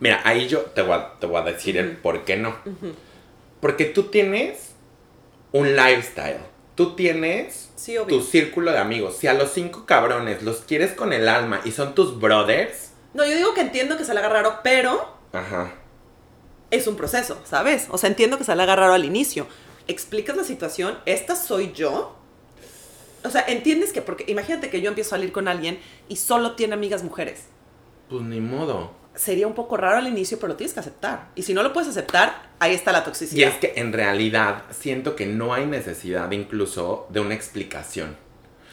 Mira, 0.00 0.20
ahí 0.24 0.46
yo 0.48 0.60
te 0.60 0.82
voy 0.82 0.92
a, 0.98 1.14
te 1.18 1.26
voy 1.26 1.40
a 1.40 1.44
decir 1.44 1.78
el 1.78 1.96
por 1.96 2.24
qué 2.24 2.36
no. 2.36 2.54
Porque 3.60 3.86
tú 3.86 4.04
tienes 4.04 4.72
un 5.52 5.74
lifestyle. 5.74 6.40
Tú 6.74 6.94
tienes 6.96 7.70
Sí, 7.76 7.96
tu 8.08 8.22
círculo 8.22 8.72
de 8.72 8.78
amigos. 8.78 9.16
Si 9.18 9.26
a 9.26 9.34
los 9.34 9.52
cinco 9.52 9.84
cabrones 9.86 10.42
los 10.42 10.58
quieres 10.62 10.92
con 10.92 11.12
el 11.12 11.28
alma 11.28 11.60
y 11.64 11.70
son 11.72 11.94
tus 11.94 12.18
brothers, 12.18 12.90
No, 13.12 13.24
yo 13.24 13.36
digo 13.36 13.54
que 13.54 13.60
entiendo 13.60 13.96
que 13.96 14.04
se 14.04 14.12
le 14.14 14.20
haga 14.20 14.28
raro, 14.28 14.58
pero 14.64 15.16
ajá. 15.32 15.72
es 16.70 16.86
un 16.88 16.96
proceso, 16.96 17.40
¿sabes? 17.44 17.86
O 17.90 17.98
sea, 17.98 18.08
entiendo 18.08 18.38
que 18.38 18.44
se 18.44 18.54
le 18.56 18.62
haga 18.62 18.74
raro 18.76 18.92
al 18.94 19.04
inicio. 19.04 19.46
explicas 19.86 20.36
la 20.36 20.44
situación, 20.44 20.98
esta 21.06 21.36
soy 21.36 21.72
yo. 21.72 22.16
O 23.22 23.30
sea, 23.30 23.44
entiendes 23.46 23.92
que, 23.92 24.02
porque 24.02 24.24
imagínate 24.28 24.68
que 24.70 24.80
yo 24.80 24.88
empiezo 24.88 25.14
a 25.14 25.18
salir 25.18 25.30
con 25.32 25.46
alguien 25.48 25.78
y 26.08 26.16
solo 26.16 26.52
tiene 26.56 26.74
amigas 26.74 27.02
mujeres. 27.04 27.44
Pues 28.08 28.22
ni 28.22 28.40
modo. 28.40 28.90
Sería 29.14 29.46
un 29.46 29.54
poco 29.54 29.76
raro 29.76 29.98
al 29.98 30.08
inicio, 30.08 30.38
pero 30.38 30.48
lo 30.48 30.56
tienes 30.56 30.74
que 30.74 30.80
aceptar. 30.80 31.28
Y 31.34 31.42
si 31.42 31.54
no 31.54 31.62
lo 31.62 31.72
puedes 31.72 31.88
aceptar, 31.88 32.50
ahí 32.58 32.74
está 32.74 32.92
la 32.92 33.04
toxicidad. 33.04 33.38
Y 33.38 33.44
es 33.44 33.54
que 33.56 33.74
en 33.76 33.92
realidad 33.92 34.64
siento 34.70 35.14
que 35.14 35.26
no 35.26 35.54
hay 35.54 35.66
necesidad 35.66 36.30
incluso 36.32 37.06
de 37.10 37.20
una 37.20 37.34
explicación. 37.34 38.16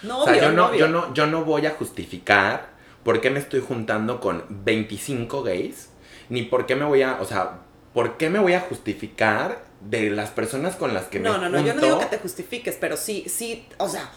no, 0.01 0.21
o 0.21 0.23
sea, 0.23 0.33
obvio, 0.33 0.43
yo 0.43 0.51
no, 0.51 0.65
obvio. 0.67 0.79
yo 0.79 0.87
no, 0.87 1.13
yo 1.13 1.27
no 1.27 1.45
voy 1.45 1.65
a 1.65 1.71
justificar 1.71 2.71
por 3.03 3.21
qué 3.21 3.29
me 3.29 3.39
estoy 3.39 3.61
juntando 3.61 4.19
con 4.19 4.45
25 4.49 5.43
gays, 5.43 5.89
ni 6.29 6.43
por 6.43 6.65
qué 6.65 6.75
me 6.75 6.85
voy 6.85 7.01
a, 7.01 7.19
o 7.21 7.25
sea, 7.25 7.59
por 7.93 8.17
qué 8.17 8.29
me 8.29 8.39
voy 8.39 8.53
a 8.53 8.61
justificar 8.61 9.63
de 9.81 10.09
las 10.09 10.29
personas 10.29 10.75
con 10.75 10.93
las 10.93 11.05
que 11.05 11.19
me 11.19 11.29
No, 11.29 11.37
no, 11.37 11.49
no, 11.49 11.61
yo 11.61 11.73
no 11.73 11.81
digo 11.81 11.99
que 11.99 12.05
te 12.05 12.17
justifiques, 12.19 12.77
pero 12.79 12.97
sí, 12.97 13.25
sí, 13.27 13.67
o 13.77 13.89
sea, 13.89 14.11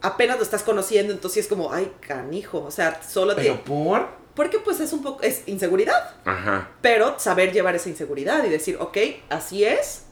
apenas 0.00 0.36
lo 0.36 0.42
estás 0.42 0.62
conociendo, 0.62 1.12
entonces 1.12 1.44
es 1.44 1.48
como, 1.48 1.72
ay, 1.72 1.92
canijo, 2.00 2.64
o 2.64 2.70
sea, 2.70 3.00
solo 3.02 3.34
Pero 3.34 3.54
te... 3.54 3.60
por... 3.60 4.25
Porque 4.36 4.58
pues 4.60 4.78
es 4.80 4.92
un 4.92 5.02
poco, 5.02 5.22
es 5.22 5.42
inseguridad, 5.46 6.14
Ajá. 6.24 6.68
pero 6.82 7.18
saber 7.18 7.52
llevar 7.52 7.74
esa 7.74 7.88
inseguridad 7.88 8.44
y 8.44 8.50
decir, 8.50 8.76
ok, 8.78 8.96
así 9.30 9.64
es, 9.64 10.02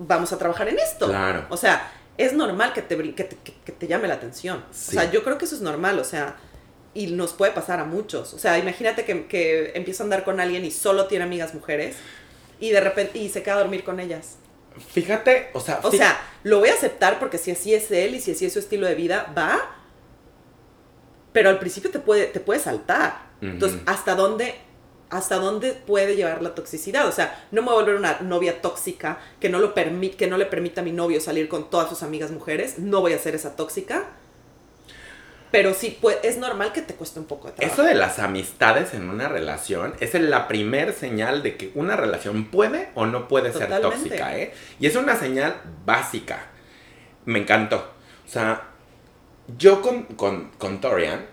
vamos 0.00 0.32
a 0.32 0.38
trabajar 0.38 0.68
en 0.68 0.78
esto. 0.78 1.06
Claro. 1.06 1.46
O 1.50 1.56
sea, 1.56 1.92
es 2.16 2.32
normal 2.32 2.72
que 2.72 2.82
te, 2.82 2.96
que 3.14 3.24
te, 3.24 3.36
que- 3.36 3.72
te 3.72 3.86
llame 3.86 4.08
la 4.08 4.14
atención. 4.14 4.64
Sí. 4.72 4.96
O 4.96 5.00
sea, 5.00 5.10
yo 5.10 5.22
creo 5.22 5.38
que 5.38 5.44
eso 5.44 5.54
es 5.54 5.60
normal, 5.60 5.98
o 5.98 6.04
sea, 6.04 6.36
y 6.94 7.08
nos 7.08 7.32
puede 7.34 7.52
pasar 7.52 7.78
a 7.78 7.84
muchos. 7.84 8.32
O 8.34 8.38
sea, 8.38 8.58
imagínate 8.58 9.04
que, 9.04 9.26
que 9.26 9.72
empieza 9.74 10.02
a 10.02 10.04
andar 10.04 10.24
con 10.24 10.40
alguien 10.40 10.64
y 10.64 10.70
solo 10.70 11.06
tiene 11.06 11.24
amigas 11.24 11.52
mujeres 11.54 11.96
y 12.58 12.70
de 12.70 12.80
repente, 12.80 13.18
y 13.18 13.28
se 13.28 13.42
queda 13.42 13.54
a 13.56 13.58
dormir 13.58 13.84
con 13.84 14.00
ellas. 14.00 14.36
Fíjate, 14.92 15.50
o 15.52 15.60
sea, 15.60 15.80
O 15.82 15.90
sea, 15.90 16.18
lo 16.42 16.60
voy 16.60 16.70
a 16.70 16.74
aceptar 16.74 17.18
porque 17.18 17.36
si 17.36 17.50
así 17.50 17.74
es 17.74 17.90
él 17.90 18.14
y 18.14 18.20
si 18.20 18.32
así 18.32 18.46
es 18.46 18.52
su 18.54 18.60
estilo 18.60 18.86
de 18.86 18.94
vida, 18.94 19.32
va. 19.36 19.60
Pero 21.32 21.50
al 21.50 21.58
principio 21.58 21.90
te 21.90 21.98
puede, 21.98 22.26
te 22.26 22.40
puede 22.40 22.58
saltar. 22.60 23.27
Entonces. 23.40 23.80
¿hasta 23.86 24.14
dónde, 24.14 24.54
¿hasta 25.10 25.36
dónde 25.36 25.72
puede 25.72 26.16
llevar 26.16 26.42
la 26.42 26.54
toxicidad? 26.54 27.06
O 27.06 27.12
sea, 27.12 27.46
no 27.50 27.62
me 27.62 27.68
voy 27.68 27.76
a 27.76 27.80
volver 27.80 27.96
una 27.96 28.20
novia 28.20 28.60
tóxica 28.60 29.18
que 29.40 29.48
no, 29.48 29.58
lo 29.58 29.74
que 29.74 30.26
no 30.28 30.36
le 30.36 30.46
permita 30.46 30.80
a 30.80 30.84
mi 30.84 30.92
novio 30.92 31.20
salir 31.20 31.48
con 31.48 31.70
todas 31.70 31.88
sus 31.88 32.02
amigas 32.02 32.30
mujeres. 32.30 32.78
No 32.78 33.00
voy 33.00 33.12
a 33.12 33.18
ser 33.18 33.34
esa 33.34 33.56
tóxica. 33.56 34.06
Pero 35.50 35.72
sí, 35.72 35.96
pues, 36.00 36.18
es 36.22 36.36
normal 36.36 36.72
que 36.72 36.82
te 36.82 36.94
cueste 36.94 37.20
un 37.20 37.26
poco 37.26 37.48
de 37.48 37.54
trabajo. 37.54 37.80
Eso 37.80 37.88
de 37.88 37.94
las 37.94 38.18
amistades 38.18 38.92
en 38.92 39.08
una 39.08 39.28
relación 39.28 39.94
es 40.00 40.12
la 40.14 40.46
primer 40.46 40.92
señal 40.92 41.42
de 41.42 41.56
que 41.56 41.72
una 41.74 41.96
relación 41.96 42.46
puede 42.46 42.90
o 42.94 43.06
no 43.06 43.28
puede 43.28 43.52
ser 43.52 43.80
tóxica, 43.80 44.36
¿eh? 44.36 44.52
Y 44.78 44.86
es 44.86 44.96
una 44.96 45.16
señal 45.16 45.54
básica. 45.86 46.46
Me 47.24 47.38
encantó. 47.38 47.92
O 48.26 48.30
sea, 48.30 48.62
yo 49.56 49.80
con, 49.80 50.02
con, 50.04 50.50
con 50.58 50.82
Torian, 50.82 51.24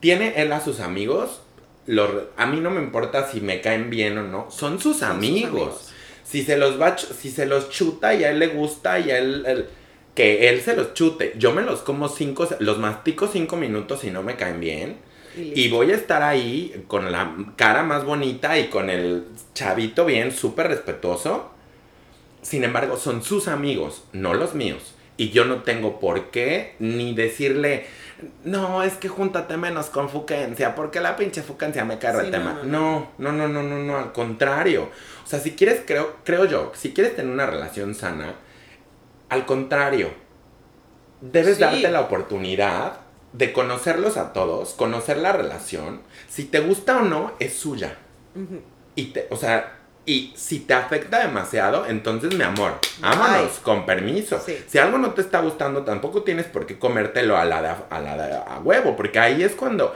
tiene 0.00 0.34
él 0.36 0.52
a 0.52 0.60
sus 0.60 0.80
amigos, 0.80 1.40
los 1.86 2.10
a 2.36 2.46
mí 2.46 2.60
no 2.60 2.70
me 2.70 2.80
importa 2.82 3.28
si 3.30 3.40
me 3.40 3.60
caen 3.60 3.90
bien 3.90 4.18
o 4.18 4.22
no, 4.22 4.50
son 4.50 4.74
sus, 4.80 4.82
Son 4.82 4.92
sus 4.94 5.02
amigos. 5.02 5.90
Si 6.24 6.42
se 6.44 6.58
los 6.58 6.80
va, 6.80 6.96
si 6.98 7.30
se 7.30 7.46
los 7.46 7.70
chuta 7.70 8.14
y 8.14 8.24
a 8.24 8.30
él 8.30 8.38
le 8.38 8.48
gusta 8.48 8.98
y 8.98 9.10
a 9.10 9.18
él, 9.18 9.44
él- 9.46 9.66
que 10.14 10.48
él 10.48 10.60
se 10.60 10.74
los 10.76 10.92
chute. 10.94 11.32
Yo 11.38 11.52
me 11.52 11.62
los 11.62 11.80
como 11.80 12.08
cinco, 12.08 12.48
los 12.58 12.78
mastico 12.78 13.28
cinco 13.32 13.56
minutos 13.56 14.02
y 14.04 14.10
no 14.10 14.22
me 14.22 14.36
caen 14.36 14.60
bien. 14.60 14.96
listo. 15.36 15.58
Y 15.60 15.68
voy 15.68 15.92
a 15.92 15.94
estar 15.94 16.22
ahí 16.22 16.84
con 16.88 17.12
la 17.12 17.34
cara 17.56 17.82
más 17.84 18.04
bonita 18.04 18.58
y 18.58 18.66
con 18.68 18.90
el 18.90 19.24
chavito 19.54 20.04
bien, 20.04 20.32
súper 20.32 20.66
respetuoso. 20.68 21.50
Sin 22.42 22.64
embargo, 22.64 22.96
son 22.96 23.22
sus 23.22 23.48
amigos, 23.48 24.02
no 24.12 24.34
los 24.34 24.54
míos. 24.54 24.94
Y 25.16 25.30
yo 25.30 25.44
no 25.44 25.62
tengo 25.62 25.98
por 26.00 26.30
qué 26.30 26.74
ni 26.78 27.14
decirle, 27.14 27.86
no, 28.44 28.82
es 28.82 28.94
que 28.94 29.08
júntate 29.08 29.56
menos 29.56 29.86
con 29.86 30.08
Fuquencia, 30.08 30.74
porque 30.74 31.00
la 31.00 31.16
pinche 31.16 31.42
Fuquencia 31.42 31.84
me 31.84 31.98
cae 31.98 32.12
Sí, 32.14 32.20
el 32.26 32.30
tema. 32.30 32.60
no, 32.64 33.08
No, 33.18 33.32
no, 33.32 33.48
no, 33.48 33.48
no, 33.48 33.62
no, 33.62 33.78
no, 33.78 33.96
al 33.98 34.12
contrario. 34.12 34.88
O 35.24 35.26
sea, 35.26 35.38
si 35.40 35.52
quieres, 35.54 35.82
creo, 35.86 36.16
creo 36.24 36.44
yo, 36.46 36.72
si 36.74 36.92
quieres 36.92 37.14
tener 37.16 37.32
una 37.32 37.46
relación 37.46 37.94
sana, 37.94 38.34
al 39.28 39.46
contrario, 39.46 40.10
debes 41.20 41.56
Sí. 41.56 41.62
darte 41.62 41.90
la 41.90 42.00
oportunidad 42.00 43.00
de 43.32 43.52
conocerlos 43.52 44.16
a 44.16 44.32
todos, 44.32 44.72
conocer 44.72 45.18
la 45.18 45.32
relación. 45.32 46.00
Si 46.28 46.44
te 46.44 46.60
gusta 46.60 46.98
o 46.98 47.02
no, 47.02 47.32
es 47.38 47.54
suya. 47.54 47.96
Y 48.94 49.06
te, 49.06 49.26
o 49.30 49.36
sea, 49.36 49.77
y 50.08 50.32
si 50.34 50.60
te 50.60 50.72
afecta 50.72 51.18
demasiado, 51.18 51.84
entonces 51.84 52.34
mi 52.34 52.42
amor, 52.42 52.78
vámonos, 53.00 53.40
Bye. 53.42 53.62
con 53.62 53.84
permiso. 53.84 54.40
Sí. 54.44 54.58
Si 54.66 54.78
algo 54.78 54.96
no 54.96 55.12
te 55.12 55.20
está 55.20 55.40
gustando, 55.40 55.84
tampoco 55.84 56.22
tienes 56.22 56.46
por 56.46 56.64
qué 56.64 56.78
comértelo 56.78 57.36
a 57.36 57.44
la 57.44 57.60
de 57.60 57.68
a, 57.68 57.84
a 57.90 58.00
la 58.00 58.16
de 58.16 58.34
a 58.34 58.58
huevo, 58.64 58.96
porque 58.96 59.18
ahí 59.18 59.42
es 59.42 59.52
cuando 59.52 59.94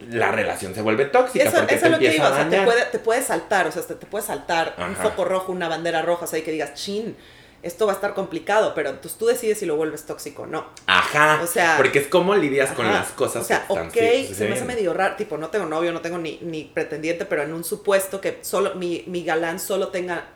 la 0.00 0.32
relación 0.32 0.74
se 0.74 0.80
vuelve 0.80 1.04
tóxica, 1.04 1.44
Eso, 1.44 1.58
porque 1.58 1.74
eso 1.74 1.82
te 1.82 1.86
es 1.86 1.92
lo 1.92 1.98
que 1.98 2.10
digo, 2.10 2.24
o 2.24 2.34
sea, 2.34 2.48
te 2.48 2.62
puede, 2.62 2.84
te 2.86 2.98
puede 2.98 3.22
saltar, 3.22 3.66
o 3.66 3.72
sea, 3.72 3.82
te, 3.82 3.94
te 3.96 4.06
puede 4.06 4.24
saltar 4.24 4.74
un 4.78 4.96
foco 4.96 5.26
rojo, 5.26 5.52
una 5.52 5.68
bandera 5.68 6.00
roja, 6.00 6.24
o 6.24 6.28
sea, 6.28 6.38
y 6.38 6.42
que 6.42 6.52
digas, 6.52 6.72
chin, 6.72 7.14
esto 7.66 7.86
va 7.86 7.92
a 7.92 7.94
estar 7.96 8.14
complicado, 8.14 8.72
pero 8.74 8.90
entonces 8.90 9.18
tú 9.18 9.26
decides 9.26 9.58
si 9.58 9.66
lo 9.66 9.76
vuelves 9.76 10.06
tóxico 10.06 10.42
o 10.42 10.46
no. 10.46 10.66
Ajá, 10.86 11.40
O 11.42 11.46
sea, 11.46 11.74
porque 11.76 11.98
es 11.98 12.06
como 12.06 12.34
lidias 12.34 12.70
con 12.72 12.86
las 12.86 13.08
cosas 13.08 13.42
O 13.42 13.46
sea, 13.46 13.64
ok, 13.68 13.92
sí, 13.92 14.34
se 14.34 14.48
me 14.48 14.54
hace 14.54 14.64
medio 14.64 14.92
raro, 14.94 15.16
tipo, 15.16 15.36
no 15.36 15.48
tengo 15.50 15.66
novio, 15.66 15.92
no 15.92 16.00
tengo 16.00 16.18
ni, 16.18 16.38
ni 16.42 16.64
pretendiente, 16.64 17.26
pero 17.26 17.42
en 17.42 17.52
un 17.52 17.64
supuesto 17.64 18.20
que 18.20 18.38
solo 18.42 18.74
mi, 18.76 19.04
mi 19.06 19.24
galán 19.24 19.58
solo 19.60 19.88
tenga 19.88 20.28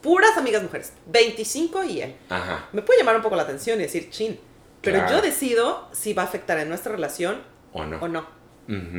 puras 0.00 0.36
amigas 0.36 0.62
mujeres, 0.62 0.92
25 1.06 1.84
y 1.84 2.00
él. 2.02 2.16
Ajá, 2.28 2.68
Me 2.72 2.82
puede 2.82 2.98
llamar 3.00 3.16
un 3.16 3.22
poco 3.22 3.36
la 3.36 3.42
atención 3.42 3.78
y 3.78 3.82
decir, 3.82 4.08
chin, 4.10 4.40
pero 4.80 4.98
Claro. 4.98 5.16
yo 5.16 5.22
decido 5.22 5.88
si 5.92 6.14
va 6.14 6.22
a 6.22 6.24
afectar 6.24 6.58
en 6.58 6.68
nuestra 6.68 6.90
relación 6.92 7.42
o 7.72 7.84
no. 7.84 7.98
o 7.98 8.08
no. 8.08 8.40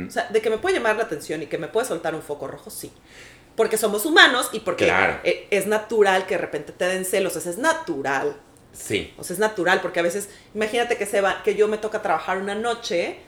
O 0.06 0.10
sea, 0.10 0.28
de 0.28 0.42
que 0.42 0.50
me 0.50 0.58
puede 0.58 0.76
llamar 0.76 0.96
la 0.96 1.04
atención 1.04 1.42
y 1.42 1.46
que 1.46 1.56
me 1.56 1.66
puede 1.66 1.86
soltar 1.86 2.14
un 2.14 2.20
foco 2.20 2.46
rojo, 2.46 2.68
sí. 2.68 2.92
Porque 3.56 3.76
somos 3.76 4.06
humanos 4.06 4.48
y 4.52 4.60
porque 4.60 4.86
Claro. 4.86 5.18
eh, 5.24 5.46
es 5.50 5.66
natural 5.66 6.26
que 6.26 6.34
de 6.36 6.40
repente 6.40 6.72
te 6.72 6.86
den 6.86 7.04
celos, 7.04 7.36
o 7.36 7.40
sea, 7.40 7.52
es 7.52 7.58
natural. 7.58 8.36
Sí, 8.72 9.12
O 9.18 9.24
sea, 9.24 9.34
es 9.34 9.40
natural, 9.40 9.80
porque 9.82 10.00
a 10.00 10.02
veces, 10.02 10.30
imagínate 10.54 10.96
que, 10.96 11.04
se 11.04 11.20
va, 11.20 11.42
que 11.42 11.54
yo 11.54 11.68
me 11.68 11.76
toca 11.76 12.00
trabajar 12.00 12.38
una 12.38 12.54
noche 12.54 13.18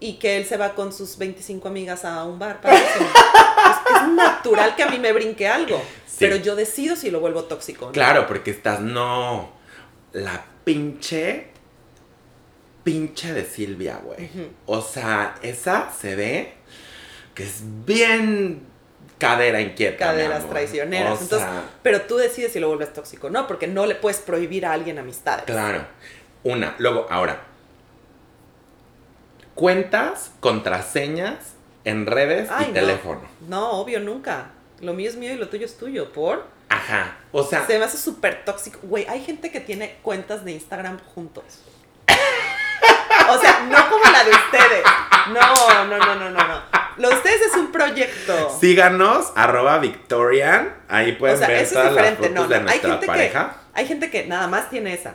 y 0.00 0.14
que 0.14 0.36
él 0.36 0.44
se 0.46 0.56
va 0.56 0.74
con 0.74 0.92
sus 0.92 1.16
25 1.16 1.68
amigas 1.68 2.04
a 2.04 2.24
un 2.24 2.40
bar. 2.40 2.60
padrísimo. 2.60 3.06
es, 3.06 4.02
es 4.02 4.08
natural 4.08 4.74
que 4.74 4.82
a 4.82 4.88
mí 4.90 4.98
me 4.98 5.12
brinque 5.12 5.46
algo, 5.46 5.80
Sí. 6.06 6.16
pero 6.18 6.34
yo 6.36 6.56
decido 6.56 6.96
si 6.96 7.12
lo 7.12 7.20
vuelvo 7.20 7.44
tóxico. 7.44 7.86
no. 7.86 7.92
claro, 7.92 8.26
porque 8.26 8.50
estás, 8.50 8.80
no, 8.80 9.52
la 10.12 10.44
pinche, 10.64 11.46
pinche 12.82 13.32
de 13.32 13.44
Silvia, 13.44 14.00
güey. 14.02 14.28
O 14.66 14.82
sea, 14.82 15.36
esa 15.42 15.92
se 15.92 16.16
ve 16.16 16.54
que 17.34 17.44
es 17.44 17.60
bien 17.86 18.66
cadera 19.22 19.60
inquieta. 19.60 20.06
Caderas 20.06 20.48
traicioneras. 20.48 21.18
O 21.18 21.22
Entonces, 21.22 21.48
pero 21.82 22.02
tú 22.02 22.16
decides 22.16 22.52
si 22.52 22.60
lo 22.60 22.68
vuelves 22.68 22.92
tóxico, 22.92 23.30
¿no? 23.30 23.46
Porque 23.46 23.66
no 23.68 23.86
le 23.86 23.94
puedes 23.94 24.18
prohibir 24.18 24.66
a 24.66 24.72
alguien 24.72 24.98
amistades. 24.98 25.44
claro. 25.44 25.86
Una, 26.44 26.74
luego, 26.78 27.06
ahora, 27.08 27.40
cuentas, 29.54 30.32
contraseñas 30.40 31.36
en 31.84 32.06
redes 32.06 32.48
Ay, 32.50 32.64
y 32.64 32.68
no. 32.68 32.74
teléfono. 32.74 33.20
No, 33.48 33.70
obvio, 33.72 34.00
nunca. 34.00 34.50
Lo 34.80 34.92
mío 34.92 35.08
es 35.08 35.14
mío 35.16 35.32
y 35.32 35.36
lo 35.36 35.48
tuyo 35.48 35.66
es 35.66 35.76
tuyo. 35.76 36.12
¿Por? 36.12 36.44
Ajá. 36.68 37.16
O 37.30 37.44
sea, 37.44 37.64
Se 37.66 37.78
me 37.78 37.84
hace 37.84 37.96
súper 37.96 38.44
tóxico. 38.44 38.80
Güey, 38.82 39.06
hay 39.08 39.22
gente 39.22 39.52
que 39.52 39.60
tiene 39.60 39.98
cuentas 40.02 40.44
de 40.44 40.50
Instagram 40.52 40.98
juntos. 41.14 41.44
O 43.30 43.38
sea, 43.38 43.66
no 43.70 43.90
como 43.90 44.04
la 44.10 44.24
de 44.24 44.30
ustedes. 44.30 44.84
No, 45.28 45.84
no, 45.86 45.98
no, 45.98 46.14
no, 46.16 46.30
no, 46.30 46.48
no. 46.48 46.62
Lo 46.98 47.08
de 47.08 47.14
ustedes 47.16 47.40
es 47.42 47.54
un 47.54 47.72
proyecto. 47.72 48.50
síganos, 48.60 49.32
arroba 49.34 49.78
Victorian. 49.78 50.74
Ahí 50.88 51.12
pueden 51.12 51.36
o 51.36 51.38
sea, 51.38 51.48
ver 51.48 51.56
eso 51.58 51.64
es 51.66 51.72
todas 51.72 51.92
las 51.94 51.94
diferente. 51.94 52.28
fotos 52.28 52.42
No, 52.42 52.48
de 52.48 52.60
no. 52.60 52.60
Hay 52.60 52.64
nuestra 52.66 52.90
gente, 52.90 53.00
que, 53.00 53.06
pareja. 53.06 53.56
hay 53.72 53.86
gente 53.86 54.10
que 54.10 54.26
nada 54.26 54.46
más 54.48 54.68
tiene 54.70 54.94
esa. 54.94 55.14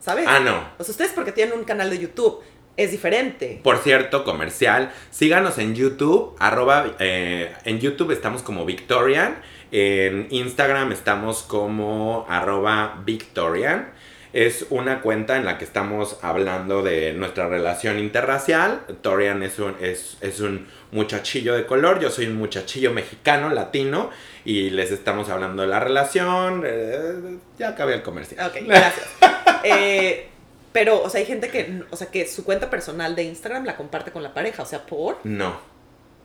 ¿Sabes? 0.00 0.26
Ah, 0.28 0.40
no. 0.40 0.56
O 0.78 0.84
sea, 0.84 0.90
ustedes 0.92 1.12
porque 1.12 1.32
tienen 1.32 1.58
un 1.58 1.64
canal 1.64 1.90
de 1.90 1.98
YouTube. 1.98 2.42
Es 2.76 2.90
diferente. 2.90 3.60
Por 3.64 3.78
cierto, 3.78 4.22
comercial, 4.22 4.92
síganos 5.10 5.56
en 5.56 5.74
YouTube, 5.74 6.36
arroba, 6.38 6.84
eh, 6.98 7.54
en 7.64 7.80
YouTube 7.80 8.10
estamos 8.10 8.42
como 8.42 8.66
Victorian, 8.66 9.40
en 9.72 10.26
Instagram 10.30 10.92
estamos 10.92 11.42
como 11.42 12.26
arroba 12.28 13.00
Victorian. 13.06 13.92
Es 14.36 14.66
una 14.68 15.00
cuenta 15.00 15.38
en 15.38 15.46
la 15.46 15.56
que 15.56 15.64
estamos 15.64 16.18
hablando 16.20 16.82
de 16.82 17.14
nuestra 17.14 17.48
relación 17.48 17.98
interracial. 17.98 18.82
Torian 19.00 19.42
es 19.42 19.58
un, 19.58 19.74
es, 19.80 20.18
es 20.20 20.40
un 20.40 20.66
muchachillo 20.92 21.54
de 21.54 21.64
color, 21.64 22.00
yo 22.00 22.10
soy 22.10 22.26
un 22.26 22.36
muchachillo 22.36 22.92
mexicano, 22.92 23.48
latino, 23.48 24.10
y 24.44 24.68
les 24.68 24.90
estamos 24.90 25.30
hablando 25.30 25.62
de 25.62 25.68
la 25.68 25.80
relación. 25.80 26.64
eh, 26.66 27.38
ya 27.58 27.70
acabé 27.70 27.94
el 27.94 28.02
comercial. 28.02 28.50
Ok, 28.50 28.58
gracias. 28.66 29.06
Eh, 29.64 30.28
pero, 30.72 31.02
o 31.02 31.08
sea, 31.08 31.20
hay 31.20 31.26
gente 31.26 31.48
que, 31.48 31.84
o 31.90 31.96
sea, 31.96 32.08
que 32.08 32.28
su 32.28 32.44
cuenta 32.44 32.68
personal 32.68 33.16
de 33.16 33.22
Instagram 33.22 33.64
la 33.64 33.74
comparte 33.74 34.12
con 34.12 34.22
la 34.22 34.34
pareja. 34.34 34.62
O 34.62 34.66
sea, 34.66 34.84
¿por? 34.84 35.16
No. 35.24 35.58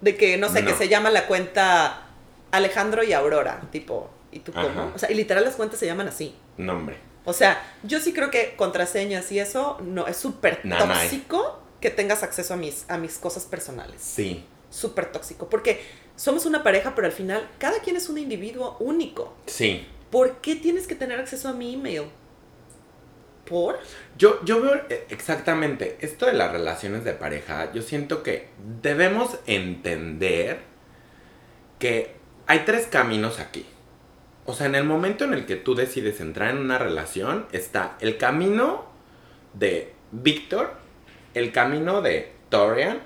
De 0.02 0.18
que, 0.18 0.38
no 0.38 0.50
sé, 0.50 0.66
que 0.66 0.74
se 0.74 0.90
llama 0.90 1.12
la 1.12 1.28
cuenta 1.28 2.08
Alejandro 2.52 3.04
y 3.06 3.14
Aurora, 3.14 3.62
tipo, 3.72 4.12
¿y 4.34 4.40
tú 4.40 4.52
cómo? 4.52 4.68
Ajá. 4.68 4.92
O 4.94 5.00
sea, 5.00 5.10
y 5.10 5.16
literal 5.16 5.46
las 5.46 5.56
cuentas 5.56 5.80
se 5.80 5.86
llaman 5.86 6.10
así. 6.10 6.36
Nombre. 6.58 7.11
O 7.26 7.34
sea, 7.34 7.62
yo 7.84 8.00
sí 8.00 8.14
creo 8.14 8.32
que 8.32 8.56
contraseñas 8.56 9.32
y 9.32 9.40
eso 9.40 9.78
no 9.82 10.08
es 10.08 10.18
súper 10.18 10.62
tóxico 10.62 11.60
que 11.80 11.90
tengas 11.90 12.24
acceso 12.24 12.54
a 12.54 12.58
mis, 12.58 12.86
a 12.90 12.98
mis 12.98 13.18
cosas 13.18 13.46
personales. 13.46 14.02
Sí, 14.02 14.46
Súper 14.70 15.12
tóxico. 15.12 15.50
Porque 15.50 15.82
somos 16.16 16.46
una 16.46 16.64
pareja, 16.64 16.96
pero 16.96 17.06
al 17.06 17.14
final 17.14 17.48
cada 17.60 17.80
quien 17.80 17.98
es 17.98 18.08
un 18.10 18.18
individuo 18.18 18.78
único. 18.80 19.36
sí. 19.46 19.86
¿Por 20.12 20.42
qué 20.42 20.58
tienes 20.58 20.88
que 20.88 20.96
tener 20.96 21.22
acceso 21.22 21.48
a 21.48 21.54
mi 21.54 21.74
email? 21.74 22.04
¿Por? 23.46 23.80
Yo, 24.18 24.44
yo 24.44 24.62
veo 24.62 24.76
eh, 24.90 25.06
exactamente 25.10 25.98
esto 26.02 26.26
de 26.26 26.34
las 26.34 26.52
relaciones 26.52 27.06
de 27.06 27.14
pareja. 27.14 27.72
Yo 27.72 27.82
siento 27.82 28.22
que 28.22 28.50
debemos 28.82 29.38
entender 29.46 30.60
que 31.80 32.14
hay 32.46 32.66
tres 32.66 32.88
caminos 32.88 33.40
aquí. 33.40 33.66
O 34.46 34.54
sea, 34.54 34.68
en 34.68 34.76
el 34.76 34.84
momento 34.84 35.24
en 35.24 35.34
el 35.34 35.46
que 35.46 35.56
tú 35.56 35.76
decides 35.76 36.20
entrar 36.20 36.52
en 36.52 36.58
una 36.58 36.78
relación, 36.78 37.46
está 37.52 37.96
el 38.00 38.18
camino 38.18 38.86
de 39.54 39.94
Víctor, 40.12 40.74
el 41.34 41.52
camino 41.52 42.02
de 42.02 42.32
Torian, 42.50 43.02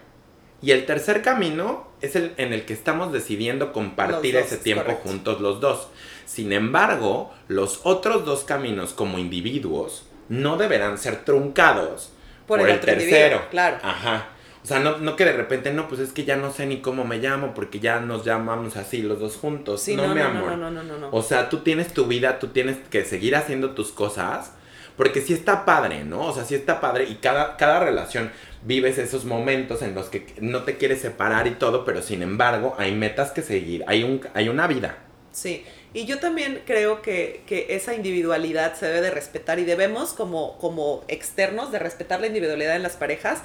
y 0.62 0.71
el 0.71 0.86
tercer 0.86 1.21
camino 1.21 1.88
es 2.02 2.15
el 2.15 2.34
en 2.38 2.54
el 2.54 2.65
que 2.65 2.74
estamos 2.74 3.12
decidiendo 3.12 3.74
compartir 3.74 4.36
dos, 4.36 4.45
ese 4.45 4.58
tiempo 4.58 4.86
correcto. 4.86 5.10
juntos 5.10 5.41
los 5.41 5.60
dos. 5.60 5.89
Sin 6.26 6.54
embargo, 6.54 7.34
los 7.48 7.82
otros 7.84 8.26
dos 8.26 8.43
caminos 8.43 8.93
como 8.93 9.19
individuos 9.19 10.08
no 10.30 10.58
deberán 10.58 10.98
ser 10.98 11.24
truncados 11.24 12.12
Por 12.48 12.60
por, 12.60 12.69
el 12.69 12.76
el, 12.76 12.82
tercero. 12.82 13.43
claro. 13.52 13.78
Ajá. 13.84 14.30
O 14.65 14.67
sea, 14.67 14.80
no, 14.80 14.97
no 14.97 15.15
que 15.15 15.25
de 15.25 15.34
repente, 15.34 15.71
no, 15.71 15.88
pues 15.88 16.01
es 16.01 16.12
que 16.12 16.25
ya 16.25 16.38
no 16.38 16.51
sé 16.51 16.65
ni 16.65 16.82
cómo 16.82 17.06
me 17.06 17.19
llamo 17.19 17.54
porque 17.54 17.80
ya 17.80 17.99
nos 17.99 18.25
llamamos 18.25 18.78
así 18.78 19.04
los 19.04 19.19
dos 19.19 19.36
juntos. 19.36 19.84
Sí, 19.84 19.95
no, 19.95 20.08
no, 20.08 20.15
mi 20.15 20.21
no, 20.21 20.28
amor. 20.28 20.58
no, 20.58 20.58
no, 20.58 20.71
no, 20.71 20.82
no, 20.82 20.97
no. 20.97 21.10
O 21.12 21.21
sea, 21.21 21.49
tú 21.49 21.60
tienes 21.60 21.93
tu 21.93 22.08
vida, 22.08 22.39
tú 22.39 22.47
tienes 22.47 22.78
que 22.89 23.06
seguir 23.06 23.36
haciendo 23.36 23.75
tus 23.75 23.91
cosas. 23.91 24.54
Porque 24.97 25.21
sí 25.21 25.34
está 25.34 25.65
padre, 25.65 26.04
¿no? 26.04 26.25
O 26.25 26.34
sea, 26.34 26.45
sí 26.45 26.56
está 26.56 26.82
padre 26.82 27.04
y 27.04 27.15
cada, 27.15 27.58
cada 27.58 27.80
relación 27.80 28.32
vives 28.63 28.97
esos 28.97 29.23
momentos 29.25 29.84
en 29.84 29.93
los 29.93 30.08
que 30.08 30.25
no 30.41 30.63
te 30.63 30.78
quieres 30.78 30.99
separar 30.99 31.45
y 31.45 31.51
todo, 31.51 31.86
pero 31.86 32.01
sin 32.01 32.23
embargo 32.23 32.73
hay 32.80 32.95
metas 32.95 33.32
que 33.32 33.43
seguir, 33.43 33.84
hay, 33.88 34.04
un, 34.04 34.21
hay 34.34 34.49
una 34.49 34.65
vida. 34.65 34.97
Sí, 35.32 35.65
y 35.93 36.06
yo 36.06 36.19
también 36.19 36.62
creo 36.65 37.01
que, 37.01 37.43
que 37.45 37.67
esa 37.75 37.93
individualidad 37.93 38.73
se 38.73 38.88
debe 38.88 39.01
de 39.01 39.12
respetar 39.12 39.60
y 39.60 39.65
debemos 39.65 40.13
como, 40.13 40.58
como 40.58 41.04
externos 41.10 41.71
de 41.71 41.80
respetar 41.80 42.21
la 42.21 42.28
individualidad 42.28 42.75
en 42.75 42.84
las 42.84 42.95
parejas, 42.95 43.41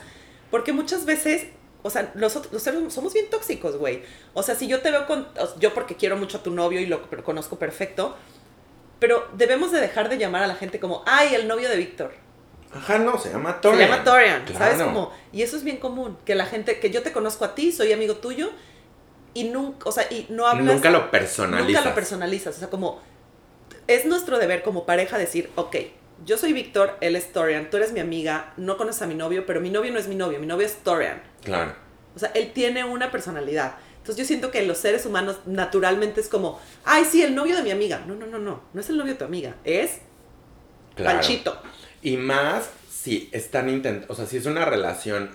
porque 0.51 0.73
muchas 0.73 1.05
veces, 1.05 1.47
o 1.83 1.91
sea, 1.91 2.13
nosotros 2.15 2.53
los 2.53 2.63
seres 2.63 2.93
somos 2.93 3.13
bien 3.13 3.31
tóxicos, 3.31 3.77
güey. 3.77 4.03
O 4.35 4.43
sea, 4.43 4.55
si 4.55 4.67
yo 4.67 4.81
te 4.81 4.91
veo 4.91 5.07
con, 5.07 5.29
yo 5.59 5.75
porque 5.75 5.97
quiero 5.97 6.17
mucho 6.17 6.39
a 6.39 6.43
tu 6.43 6.51
novio 6.51 6.81
y 6.81 6.87
lo 6.87 7.03
conozco 7.25 7.59
perfecto, 7.59 8.17
pero 8.99 9.29
debemos 9.35 9.73
de 9.73 9.81
dejar 9.81 10.09
de 10.09 10.19
llamar 10.19 10.43
a 10.43 10.47
la 10.47 10.55
gente 10.55 10.79
como, 10.79 11.03
ay, 11.07 11.35
el 11.35 11.49
novio 11.49 11.69
de 11.69 11.77
Víctor. 11.77 12.13
Ajá, 12.73 12.99
no, 12.99 13.19
se 13.19 13.31
llama 13.31 13.55
Se 13.55 13.61
Torian. 13.61 13.91
llama 13.91 14.05
Torian, 14.05 14.45
¿sabes? 14.57 14.83
Como, 14.83 15.13
y 15.33 15.43
eso 15.43 15.57
es 15.57 15.65
bien 15.65 15.79
común, 15.79 16.17
que 16.25 16.35
la 16.35 16.47
gente, 16.47 16.79
que 16.79 16.91
yo 16.91 17.03
te 17.03 17.11
conozco 17.11 17.45
a 17.45 17.55
ti, 17.55 17.73
soy 17.73 17.93
amigo 17.93 18.17
tuyo, 18.17 18.51
y 19.35 19.45
nunca, 19.45 19.89
o 19.89 19.93
sea, 19.93 20.05
y 20.11 20.27
no 20.29 20.47
hablas... 20.47 20.75
Nunca 20.75 20.91
lo 20.91 21.11
personalizas. 21.11 21.67
Nunca 21.67 21.89
lo 21.89 21.95
personalizas. 21.95 22.57
O 22.57 22.59
sea, 22.59 22.69
como 22.69 23.01
es 23.87 24.05
nuestro 24.05 24.39
deber 24.39 24.63
como 24.63 24.87
pareja 24.87 25.19
decir, 25.19 25.51
ok, 25.57 25.77
yo 26.25 26.37
soy 26.39 26.53
Víctor, 26.53 26.97
él 27.01 27.17
es 27.17 27.33
Torian, 27.33 27.71
tú 27.71 27.77
eres 27.77 27.93
mi 27.93 28.01
amiga, 28.01 28.53
no 28.57 28.77
conoces 28.77 29.03
a 29.03 29.07
mi 29.07 29.15
novio, 29.15 29.47
pero 29.47 29.61
mi 29.61 29.71
novio 29.71 29.93
no 29.93 29.99
es 29.99 30.09
mi 30.09 30.15
novio, 30.15 30.39
mi 30.39 30.47
novio 30.47 30.67
es 30.67 30.77
Torian. 30.83 31.23
Claro. 31.43 31.75
O 32.15 32.19
sea, 32.19 32.31
él 32.35 32.53
tiene 32.53 32.85
una 32.85 33.11
personalidad. 33.11 33.75
Entonces 33.99 34.17
yo 34.17 34.25
siento 34.25 34.51
que 34.51 34.63
los 34.67 34.79
seres 34.79 35.07
humanos 35.07 35.39
naturalmente 35.47 36.21
es 36.21 36.29
como, 36.29 36.61
ay, 36.85 37.05
sí, 37.05 37.23
el 37.23 37.35
novio 37.35 37.57
de 37.57 37.63
mi 37.63 37.71
amiga. 37.71 38.03
No, 38.07 38.15
no, 38.15 38.27
no, 38.27 38.39
no, 38.39 38.63
no 38.73 38.81
es 38.81 38.89
el 38.89 38.97
novio 38.97 39.13
de 39.13 39.19
tu 39.19 39.25
amiga, 39.25 39.57
es 39.65 40.01
Claro. 40.97 41.19
Panchito. 41.19 41.61
Y 42.03 42.17
más 42.17 42.71
si 42.91 43.29
están 43.33 43.69
intentando, 43.69 44.13
o 44.13 44.17
sea, 44.17 44.27
si 44.27 44.37
es 44.37 44.47
una 44.47 44.65
relación 44.65 45.31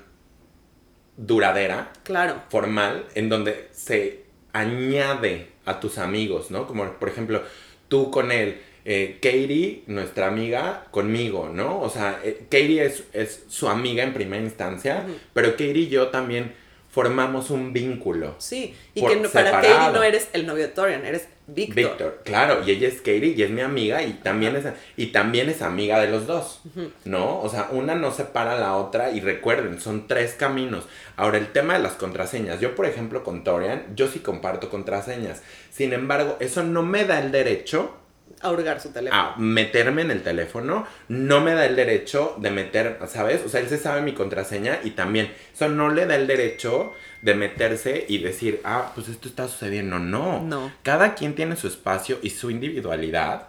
duradera, 1.18 1.92
Claro. 2.04 2.42
formal, 2.50 3.06
en 3.16 3.30
donde 3.30 3.70
se 3.72 4.26
añade 4.54 5.52
a 5.66 5.80
tus 5.80 5.98
amigos, 5.98 6.52
¿no? 6.52 6.68
Como 6.68 6.86
por 6.94 7.10
ejemplo, 7.10 7.42
tú 7.88 8.12
con 8.12 8.32
él, 8.32 8.62
eh, 8.86 9.18
Katie, 9.22 9.84
nuestra 9.88 10.28
amiga, 10.28 10.86
conmigo, 10.92 11.50
¿no? 11.52 11.82
O 11.82 11.90
sea, 11.90 12.20
eh, 12.24 12.42
Katie 12.50 12.86
es, 12.86 13.04
es 13.14 13.44
su 13.50 13.68
amiga 13.68 14.04
en 14.04 14.14
primera 14.14 14.44
instancia, 14.44 15.04
pero 15.34 15.52
Katie 15.54 15.72
y 15.80 15.88
yo 15.90 16.10
también 16.10 16.54
formamos 16.92 17.50
un 17.50 17.74
vínculo. 17.74 18.36
Sí, 18.38 18.74
y 18.94 19.06
que 19.06 19.16
no- 19.18 19.30
para. 19.30 19.52
Katie 19.52 19.92
no 19.94 20.02
eres 20.04 20.30
el 20.34 20.46
novio 20.48 20.64
de 20.68 20.70
Torian, 20.70 21.06
eres 21.06 21.28
Víctor. 21.48 21.76
Víctor, 21.76 22.22
claro, 22.24 22.64
y 22.66 22.72
ella 22.72 22.88
es 22.88 22.96
Katie 23.02 23.36
y 23.38 23.44
es 23.44 23.50
mi 23.52 23.62
amiga 23.62 24.02
y 24.02 24.14
también 24.14 24.56
es 24.56 24.66
y 24.98 25.08
también 25.08 25.48
es 25.50 25.62
amiga 25.62 26.00
de 26.00 26.08
los 26.08 26.26
dos. 26.26 26.62
¿no? 27.04 27.40
O 27.42 27.50
sea, 27.50 27.68
una 27.72 27.94
no 27.96 28.12
separa 28.12 28.54
a 28.54 28.60
la 28.60 28.76
otra 28.78 29.12
y 29.12 29.20
recuerden, 29.20 29.80
son 29.82 30.08
tres 30.08 30.34
caminos. 30.34 30.86
Ahora, 31.18 31.38
el 31.38 31.52
tema 31.52 31.74
de 31.74 31.80
las 31.84 31.94
contraseñas, 31.94 32.62
yo 32.62 32.74
por 32.76 32.86
ejemplo 32.88 33.24
con 33.24 33.44
Torian, 33.44 33.84
yo 33.96 34.08
sí 34.08 34.20
comparto 34.20 34.70
contraseñas. 34.70 35.44
Sin 35.72 35.94
embargo, 35.94 36.38
eso 36.40 36.64
no 36.64 36.82
me 36.82 37.04
da 37.06 37.20
el 37.20 37.32
derecho 37.32 37.94
A 38.42 38.52
hurgar 38.52 38.80
su 38.82 38.90
teléfono. 38.90 39.22
a 39.22 39.36
meterme 39.38 40.02
en 40.02 40.12
el 40.12 40.22
teléfono, 40.22 40.86
no 41.08 41.42
me 41.42 41.54
da 41.54 41.66
el 41.66 41.76
derecho 41.76 42.36
de 42.38 42.52
meter, 42.52 43.00
¿sabes? 43.08 43.42
O 43.46 43.50
sea, 43.50 43.62
él 43.62 43.70
se 43.70 43.78
sabe 43.78 44.02
mi 44.02 44.14
contraseña 44.14 44.80
y 44.84 44.92
también 44.92 45.32
eso 45.54 45.70
no 45.70 45.90
le 45.90 46.06
da 46.06 46.16
el 46.16 46.28
derecho 46.28 46.94
de 47.22 47.34
meterse 47.34 48.06
y 48.08 48.20
decir, 48.20 48.62
ah, 48.64 48.92
pues 48.94 49.08
esto 49.08 49.28
está 49.28 49.48
sucediendo. 49.48 50.00
No. 50.00 50.44
No. 50.44 50.72
Cada 50.84 51.16
quien 51.16 51.34
tiene 51.34 51.56
su 51.56 51.68
espacio 51.68 52.20
y 52.22 52.32
su 52.32 52.52
individualidad, 52.52 53.48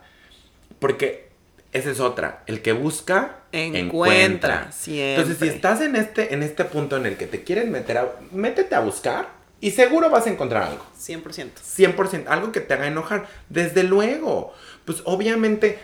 porque 0.78 1.26
esa 1.72 1.90
es 1.90 2.00
otra. 2.00 2.42
El 2.46 2.62
que 2.62 2.72
busca, 2.72 3.40
Encuentra. 3.52 4.70
Entonces, 4.86 5.38
si 5.38 5.48
estás 5.48 5.80
en 5.80 5.96
este, 5.96 6.34
en 6.34 6.42
este 6.42 6.64
punto 6.64 6.96
en 6.96 7.06
el 7.06 7.16
que 7.16 7.26
te 7.26 7.42
quieres 7.42 7.68
meter 7.68 7.98
a, 7.98 8.12
métete 8.32 8.74
a 8.74 8.80
buscar 8.80 9.28
y 9.60 9.70
seguro 9.70 10.10
vas 10.10 10.26
a 10.26 10.30
encontrar 10.30 10.64
algo. 10.64 10.84
100%. 10.98 11.50
100%, 11.62 12.24
algo 12.28 12.52
que 12.52 12.60
te 12.60 12.74
haga 12.74 12.86
enojar. 12.86 13.26
Desde 13.48 13.82
luego. 13.82 14.54
Pues 14.86 15.02
obviamente, 15.04 15.78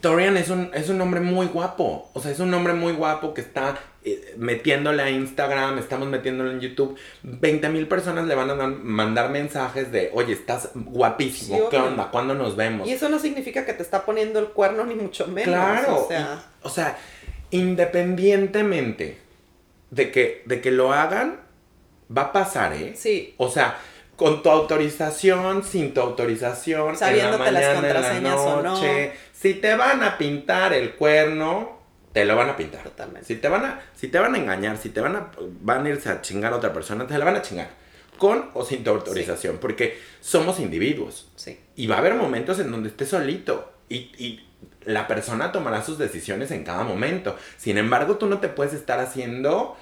Torian 0.00 0.36
es 0.36 0.48
un, 0.48 0.70
es 0.72 0.88
un 0.88 1.00
hombre 1.00 1.20
muy 1.20 1.46
guapo. 1.46 2.08
O 2.14 2.20
sea, 2.20 2.30
es 2.30 2.38
un 2.40 2.52
hombre 2.54 2.72
muy 2.74 2.92
guapo 2.92 3.34
que 3.34 3.40
está 3.40 3.76
eh, 4.04 4.34
metiéndole 4.38 5.02
a 5.02 5.10
Instagram, 5.10 5.78
estamos 5.78 6.08
metiéndole 6.08 6.52
en 6.52 6.60
YouTube. 6.60 6.96
20 7.24 7.68
mil 7.70 7.88
personas 7.88 8.26
le 8.26 8.34
van 8.34 8.50
a 8.50 8.54
mandar 8.66 9.30
mensajes 9.30 9.90
de, 9.90 10.10
oye, 10.14 10.32
estás 10.34 10.70
guapísimo. 10.74 11.56
Sí, 11.56 11.62
¿Qué 11.70 11.76
obvio. 11.78 11.88
onda? 11.88 12.10
¿Cuándo 12.10 12.34
nos 12.34 12.54
vemos? 12.54 12.86
Y 12.88 12.92
eso 12.92 13.08
no 13.08 13.18
significa 13.18 13.64
que 13.66 13.72
te 13.72 13.82
está 13.82 14.04
poniendo 14.04 14.38
el 14.38 14.48
cuerno 14.48 14.84
ni 14.84 14.94
mucho 14.94 15.26
menos. 15.26 15.46
Claro. 15.54 16.04
O 16.04 16.08
sea, 16.08 16.44
y- 16.62 16.66
o 16.66 16.70
sea, 16.70 16.98
independientemente 17.50 19.18
de 19.90 20.10
que, 20.10 20.42
de 20.46 20.60
que 20.60 20.70
lo 20.70 20.92
hagan, 20.92 21.40
va 22.16 22.22
a 22.22 22.32
pasar, 22.32 22.72
¿eh? 22.74 22.92
sí. 22.96 23.34
O 23.38 23.50
sea, 23.50 23.78
con 24.16 24.42
tu 24.42 24.50
autorización, 24.50 25.64
sin 25.64 25.92
tu 25.92 26.00
autorización, 26.00 26.96
Sabiéndote 26.96 27.48
en 27.48 27.54
la 27.54 27.60
las 27.60 27.74
contraseñas 27.74 28.40
en 28.40 28.48
o 28.48 28.62
no. 28.62 28.80
Si 29.32 29.54
te 29.54 29.74
van 29.74 30.02
a 30.02 30.16
pintar 30.16 30.72
el 30.72 30.94
cuerno, 30.94 31.78
te 32.12 32.24
lo 32.24 32.36
van 32.36 32.50
a 32.50 32.56
pintar. 32.56 32.82
Totalmente. 32.82 33.26
Si 33.26 33.36
te 33.36 33.48
van 33.48 33.64
a, 33.64 33.80
si 33.94 34.08
te 34.08 34.18
van 34.18 34.34
a 34.34 34.38
engañar, 34.38 34.76
si 34.78 34.90
te 34.90 35.00
van 35.00 35.16
a, 35.16 35.30
van 35.62 35.84
a 35.84 35.88
irse 35.88 36.08
a 36.08 36.20
chingar 36.20 36.52
a 36.52 36.56
otra 36.56 36.72
persona, 36.72 37.06
te 37.06 37.18
la 37.18 37.24
van 37.24 37.36
a 37.36 37.42
chingar. 37.42 37.68
Con 38.18 38.50
o 38.54 38.64
sin 38.64 38.84
tu 38.84 38.90
autorización, 38.90 39.58
porque 39.58 39.98
somos 40.20 40.60
individuos. 40.60 41.28
Sí. 41.34 41.58
Y 41.74 41.88
va 41.88 41.96
a 41.96 41.98
haber 41.98 42.14
momentos 42.14 42.60
en 42.60 42.70
donde 42.70 42.88
estés 42.88 43.08
solito. 43.08 43.72
Y, 43.88 44.12
y 44.16 44.48
la 44.84 45.08
persona 45.08 45.50
tomará 45.50 45.82
sus 45.82 45.98
decisiones 45.98 46.52
en 46.52 46.62
cada 46.62 46.84
momento. 46.84 47.36
Sin 47.56 47.76
embargo, 47.78 48.16
tú 48.16 48.26
no 48.26 48.38
te 48.38 48.48
puedes 48.48 48.72
estar 48.72 49.00
haciendo, 49.00 49.76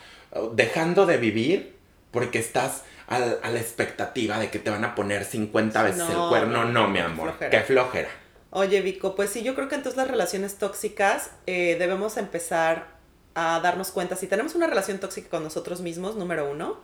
dejando 0.54 1.04
de 1.04 1.18
vivir 1.18 1.74
porque 2.10 2.38
estás 2.38 2.84
al- 3.14 3.38
a 3.42 3.50
la 3.50 3.60
expectativa 3.60 4.38
de 4.38 4.50
que 4.50 4.58
te 4.58 4.70
van 4.70 4.84
a 4.84 4.94
poner 4.94 5.24
50 5.24 5.82
veces 5.82 5.98
No, 5.98 6.24
el 6.24 6.28
cuerno. 6.30 6.64
no, 6.64 6.88
mi 6.88 6.98
amor. 6.98 7.30
flojera. 7.30 7.50
Qué 7.50 7.60
flojera. 7.60 8.08
Oye, 8.50 8.80
Vico, 8.82 9.14
pues 9.14 9.30
sí, 9.30 9.42
yo 9.42 9.54
creo 9.54 9.68
que 9.68 9.74
entonces 9.76 9.96
las 9.96 10.08
relaciones 10.08 10.56
tóxicas 10.56 11.30
eh, 11.46 11.76
debemos 11.78 12.16
empezar 12.16 12.88
a 13.34 13.60
darnos 13.60 13.90
cuenta. 13.92 14.14
Si 14.16 14.26
tenemos 14.26 14.54
una 14.54 14.66
relación 14.66 14.98
tóxica 14.98 15.30
con 15.30 15.42
nosotros 15.42 15.80
mismos, 15.80 16.16
número 16.16 16.50
uno, 16.50 16.80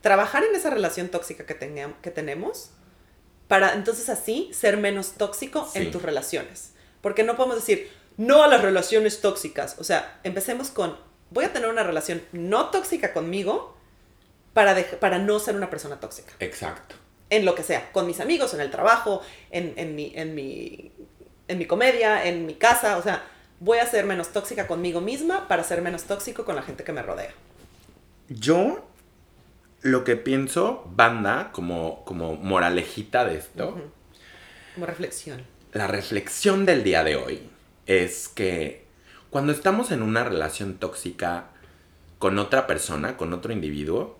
trabajar 0.00 0.42
en 0.44 0.54
esa 0.56 0.70
relación 0.70 1.08
tóxica 1.08 1.46
que, 1.46 1.58
tengam- 1.58 1.94
que 2.02 2.10
tenemos 2.10 2.70
para 3.48 3.74
entonces 3.74 4.08
así 4.08 4.50
ser 4.52 4.76
menos 4.76 5.12
tóxico 5.12 5.68
Sí. 5.72 5.78
en 5.78 5.90
tus 5.90 6.02
relaciones. 6.02 6.72
Porque 7.00 7.22
no 7.22 7.36
podemos 7.36 7.56
decir 7.56 7.90
no 8.16 8.42
a 8.42 8.48
las 8.48 8.62
relaciones 8.62 9.20
tóxicas. 9.20 9.76
O 9.78 9.84
sea, 9.84 10.18
empecemos 10.24 10.70
con 10.70 10.96
voy 11.30 11.44
a 11.44 11.52
tener 11.52 11.68
una 11.68 11.82
relación 11.84 12.20
no 12.32 12.70
tóxica 12.70 13.12
conmigo 13.12 13.76
para, 14.52 14.76
para 14.98 15.18
no 15.18 15.38
ser 15.38 15.56
una 15.56 15.70
persona 15.70 16.00
tóxica 16.00 16.32
Exacto. 16.40 16.96
en 17.30 17.44
lo 17.44 17.54
que 17.54 17.62
sea, 17.62 17.92
con 17.92 18.06
mis 18.06 18.20
amigos, 18.20 18.54
en 18.54 18.60
el 18.60 18.70
trabajo, 18.70 19.22
en, 19.50 19.74
en, 19.76 19.94
mi, 19.94 20.12
en, 20.14 20.34
mi, 20.34 20.92
en 21.48 21.58
mi 21.58 21.66
comedia, 21.66 22.24
en 22.26 22.46
mi 22.46 22.54
casa, 22.54 22.96
o 22.98 23.02
sea, 23.02 23.24
voy 23.60 23.78
a 23.78 23.86
ser 23.86 24.06
menos 24.06 24.32
tóxica 24.32 24.66
conmigo 24.66 25.00
misma 25.00 25.46
para 25.48 25.62
ser 25.64 25.82
menos 25.82 26.04
tóxico 26.04 26.44
con 26.44 26.56
la 26.56 26.62
gente 26.62 26.84
que 26.84 26.92
me 26.92 27.02
rodea. 27.02 27.32
Yo 28.28 28.86
lo 29.82 30.04
que 30.04 30.16
pienso, 30.16 30.84
banda, 30.94 31.50
como, 31.52 32.04
como 32.04 32.36
moralejita 32.36 33.24
de 33.24 33.38
esto. 33.38 33.80
Como 34.74 34.86
reflexión. 34.86 35.44
la 35.72 35.86
reflexión 35.86 36.66
del 36.66 36.84
día 36.84 37.02
de 37.02 37.16
hoy 37.16 37.50
es 37.86 38.28
que 38.28 38.84
cuando 39.30 39.52
estamos 39.52 39.90
en 39.90 40.02
una 40.02 40.24
relación 40.24 40.74
tóxica 40.78 41.48
con 42.18 42.38
otra 42.38 42.66
persona, 42.66 43.16
con 43.16 43.32
otro 43.32 43.52
individuo, 43.52 44.19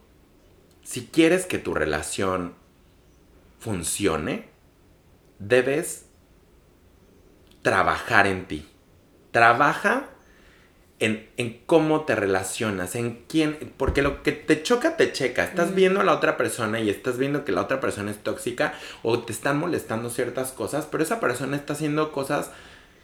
si 0.82 1.06
quieres 1.06 1.46
que 1.46 1.58
tu 1.58 1.74
relación 1.74 2.54
funcione, 3.58 4.48
debes 5.38 6.06
trabajar 7.62 8.26
en 8.26 8.46
ti. 8.46 8.66
Trabaja 9.32 10.08
en, 10.98 11.28
en 11.36 11.60
cómo 11.66 12.02
te 12.04 12.14
relacionas, 12.14 12.94
en 12.94 13.24
quién, 13.28 13.72
porque 13.76 14.02
lo 14.02 14.22
que 14.22 14.32
te 14.32 14.62
choca, 14.62 14.96
te 14.96 15.12
checa. 15.12 15.44
Estás 15.44 15.70
Mm. 15.70 15.74
viendo 15.74 16.00
a 16.00 16.04
la 16.04 16.14
otra 16.14 16.36
persona 16.36 16.80
y 16.80 16.90
estás 16.90 17.16
viendo 17.16 17.44
que 17.44 17.52
la 17.52 17.62
otra 17.62 17.80
persona 17.80 18.10
es 18.10 18.18
tóxica 18.22 18.74
o 19.02 19.20
te 19.20 19.32
están 19.32 19.58
molestando 19.58 20.10
ciertas 20.10 20.52
cosas, 20.52 20.86
pero 20.90 21.02
esa 21.02 21.20
persona 21.20 21.56
está 21.56 21.72
haciendo 21.74 22.12
cosas 22.12 22.50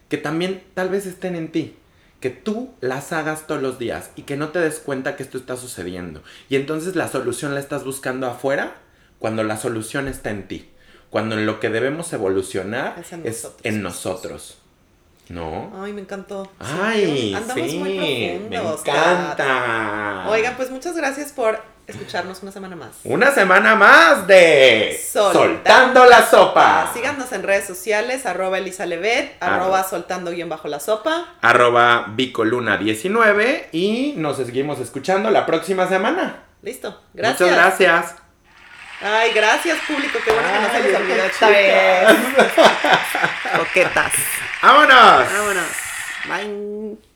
que 0.09 0.19
también 0.19 0.63
tal 0.75 0.89
vez 0.89 1.07
estén 1.07 1.37
en 1.37 1.51
ti. 1.53 1.75
Que 2.21 2.31
tú 2.31 2.73
las 2.81 3.13
hagas 3.13 3.47
todos 3.47 3.61
los 3.63 3.79
días 3.79 4.11
y 4.17 4.23
que 4.23 4.37
no 4.37 4.49
te 4.49 4.59
des 4.61 4.79
cuenta 4.79 5.17
que 5.17 5.23
esto 5.23 5.37
está 5.39 5.57
sucediendo. 5.57 6.23
Y 6.49 6.57
entonces 6.57 6.97
la 6.97 7.09
solución 7.09 7.55
la 7.55 7.61
estás 7.61 7.85
buscando 7.85 8.27
afuera 8.27 8.75
cuando 9.19 9.43
la 9.45 9.57
solución 9.59 10.09
está 10.09 10.31
en 10.31 10.49
ti. 10.49 10.71
Cuando 11.11 11.37
en 11.39 11.47
lo 11.47 11.61
que 11.61 11.71
debemos 11.71 12.13
evolucionar 12.13 12.99
Es 12.99 13.13
en 13.13 13.27
es 13.27 13.43
nosotros. 13.43 13.61
en 13.65 13.83
nosotros. 13.83 14.59
¿No? 15.29 15.73
Ay, 15.83 15.93
me 15.93 16.01
encantó. 16.03 16.51
Ay, 16.61 17.35
andamos 17.35 17.71
sí, 17.71 17.79
muy 17.79 17.99
me 17.99 18.49
profundos. 18.59 18.81
Kat. 18.83 18.97
encanta. 18.97 20.27
Oigan, 20.29 20.57
pues 20.57 20.71
muchas 20.71 20.97
gracias 20.97 21.33
por 21.33 21.61
escucharnos 21.87 22.43
una 22.43 22.53
semana 22.53 22.77
más. 22.77 22.91
Una 23.05 23.31
semana 23.33 23.75
más 23.75 24.27
de 24.27 25.01
Soltando 25.03 25.41
Soltando 25.41 26.05
la 26.07 26.27
Sopa. 26.27 26.91
Síganos 26.93 27.33
en 27.33 27.43
redes 27.43 27.67
sociales, 27.67 28.27
arroba 28.27 28.59
Elisa 28.59 28.87
Levet, 28.87 29.37
Arroba. 29.41 29.85
soltando 29.85 30.31
guion 30.31 30.49
bajo 30.49 30.69
la 30.69 30.81
sopa. 30.81 31.35
Arroba 31.43 32.07
Vicoluna19 32.17 33.67
y 33.73 34.15
nos 34.17 34.37
seguimos 34.37 34.81
escuchando 34.81 35.31
la 35.31 35.47
próxima 35.47 35.89
semana. 35.89 36.45
Listo. 36.63 37.01
Gracias. 37.15 37.41
Muchas 37.41 37.57
gracias. 37.57 38.15
Ay, 39.01 39.33
gracias, 39.35 39.79
público. 39.87 40.19
Qué 40.25 40.33
bueno 40.33 40.49
que 40.49 40.61
no 40.61 40.73
se 40.73 40.83
les 40.83 40.97
olvidó 40.97 41.25
esta 41.25 41.49
vez. 41.51 42.09
Coquetas. 43.59 44.13
¡Vámonos! 44.63 45.33
Vámonos. 45.33 45.67
Bye. 46.29 47.16